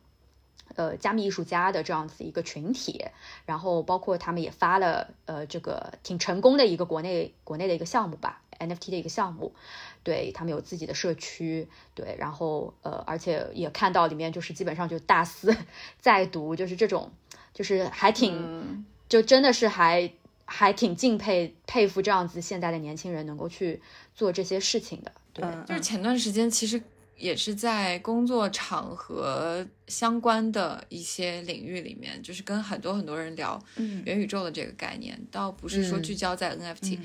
[0.76, 3.04] 呃加密艺术家的这样子一个群体，
[3.46, 9.54] 然后包括他们也发了呃这个挺成功的一个国内国内的一个项目吧，NFT 的一个项目。
[10.02, 15.54] 对他们有自己的社区，对，然后呃，而且也看到里面就是基本上就大四
[16.00, 17.12] 在读，就是这种，
[17.52, 20.10] 就是还挺，就真的是还
[20.46, 23.82] 还挺敬佩佩服这样子现在的年轻人能够去
[24.14, 25.12] 做这些事情的。
[25.34, 26.82] 对，就是前段时间其实
[27.20, 33.62] 也是在工作场合相关的一些领域里面，就是跟很多很多人聊
[34.04, 36.98] 元宇宙的这个概念，倒不是说聚焦在 NFT，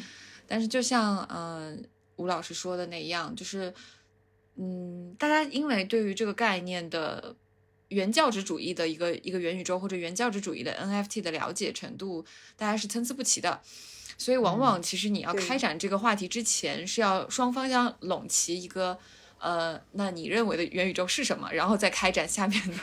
[0.47, 1.85] 但是就像嗯。
[2.17, 3.73] 吴老师说的那样，就是，
[4.55, 7.35] 嗯，大家因为对于这个概念的
[7.89, 12.23] 原教旨主义的一个一个元宇宙或者原教旨主义的 NFT 的了解程度，
[12.55, 13.59] 大家是参差不齐的，
[14.17, 18.97] 所以往往其实你要开展这个话题之前，是要双方要拢齐一个，
[19.39, 22.73] 呃，那你认为的元宇宙是什么，然后再开展下面的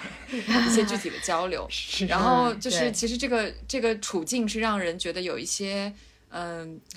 [0.67, 1.69] 一些具体的交流，
[2.09, 5.93] 然后就是其实这个这个处境是让人觉得有一些，
[6.31, 6.81] 嗯。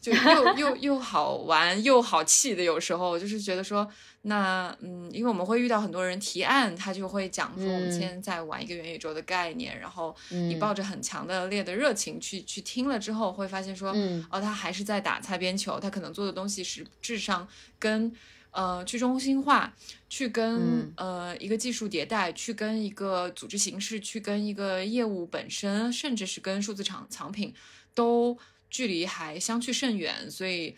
[0.00, 3.86] 就又又又好玩又好气的，有时候就是觉得说，
[4.22, 13.94] 那嗯，因为我们会遇到很多人提案，他就会讲说，我们现在在玩一个元宇宙的概念，然后你抱着很强的烈的热情去去听了之后，会发现说，
[14.30, 17.46] 哦，他还是在打擦边球，他可能做的东西实质上
[17.78, 18.12] 跟
[18.50, 19.72] 呃去中心化，
[20.08, 27.54] 去跟呃一个技术迭代，去跟一个组织形式，去跟一个业务本身，甚至是跟数字藏藏品
[27.94, 28.36] 都。
[28.70, 30.76] 距离还相去甚远，所以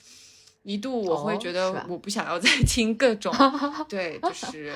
[0.73, 3.35] 一度我会觉得我不想要再 听各种
[3.89, 4.73] 对，就是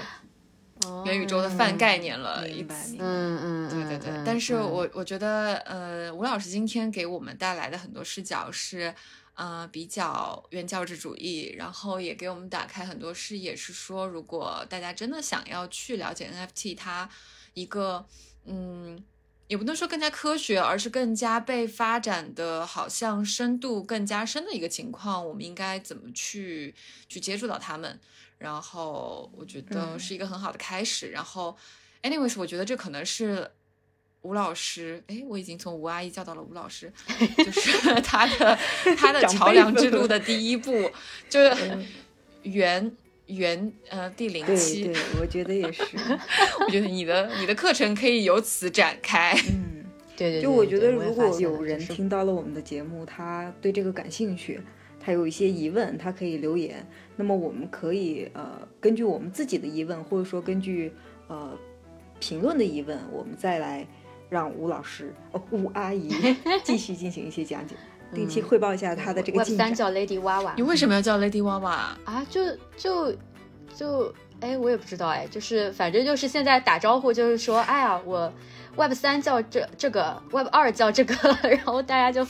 [1.07, 2.49] 元宇宙的泛概念了。
[2.49, 2.63] 一
[2.99, 4.23] 嗯嗯，对对对。
[4.27, 8.95] 但是我我觉得，呃，吴老师今天给我们带来的很多视角是，
[9.35, 13.55] 呃，比较原教旨主义，然后也给我们打开很多视野。
[13.55, 17.09] 是说，如果大家真的想要去了解 NFT，它
[17.55, 18.05] 一个
[18.45, 19.03] 嗯，
[19.49, 26.75] 也不能说更加科学，而是更加被发展的好像深度更加深的一个情况，我们应该怎么去
[27.09, 27.99] 去接触到他们？
[28.39, 31.11] 然后我觉得是一个很好的开始。
[31.11, 31.57] 然后
[32.03, 33.51] ，anyways，我觉得这可能是。
[34.25, 36.91] 吴老师，哎，我已经从吴阿姨叫到了吴老师，
[37.37, 38.59] 就 是他的
[38.97, 40.91] 他的桥梁之路的第一步，
[41.29, 41.85] 就是
[42.43, 42.91] 元
[43.27, 45.83] 元呃第零期，对，我觉得也是，
[46.65, 49.85] 我觉得你的你的课程可以由此展开，嗯，
[50.17, 54.61] 对对对，就我觉得如果有人听到了我们的节目，他对这个感兴趣，
[55.01, 60.93] 他有一些疑问，他可以留言，那么我们可以呃根据我们自己的疑问，或者说根据
[61.29, 61.59] 呃
[62.21, 63.87] 评论的疑问，我们再来。
[64.31, 66.11] 让吴老师哦，吴阿姨
[66.65, 67.77] 继续进行一些讲解，
[68.15, 69.75] 定期汇报一下他的这个进展。
[69.75, 72.25] 叫 Lady 娃娃，你为什么要叫 Lady 娃娃啊？
[72.31, 72.41] 就
[72.77, 73.13] 就
[73.75, 78.33] 就哎，我也不知道哎，就是反正就是现在打招呼就是说，哎呀，我
[78.77, 81.15] Web 三叫这这个，Web 二叫这个，
[81.49, 82.27] 然后大家就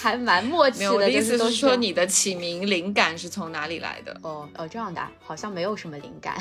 [0.00, 0.92] 还蛮默契的。
[0.92, 4.16] 我的意思是说，你的起名灵感是从哪里来的？
[4.22, 6.36] 哦哦，这样的，好像没有什么灵感，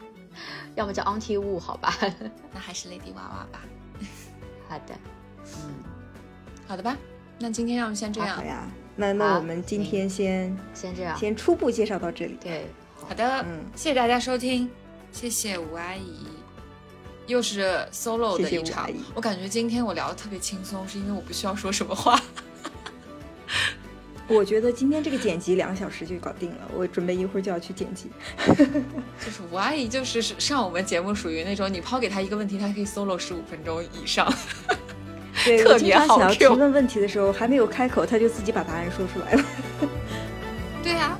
[0.76, 1.94] 要么叫 Auntie Wu 好吧？
[2.54, 3.60] 那还是 Lady 娃娃吧。
[4.66, 4.94] 好的，
[5.44, 5.74] 嗯，
[6.66, 6.96] 好的吧，
[7.42, 8.36] 那今天让我们先这样。
[8.36, 12.36] 好呀，那那我们今天先先这样，先初步介绍到这里。
[12.38, 12.66] 对，
[12.96, 14.68] 好的，嗯，谢谢大家收听，
[15.10, 16.26] 谢谢吴阿姨，
[17.26, 18.90] 又是 solo 的一场。
[19.14, 22.20] 我感觉今天我聊的特别轻松，是因为我不需要说什么话。
[24.28, 28.10] 我觉得今天这个剪辑两个小时就搞定了，我准备一会儿就要去剪辑。
[29.24, 34.30] 就是吴阿姨，就是上我们节目属于那种你抛给她一个问题，她可以 solo 十五分钟以上。
[35.44, 39.44] 对我经常想要提问问题的时候还没有开口他就自己把答案说出来了。
[40.82, 41.18] 对呀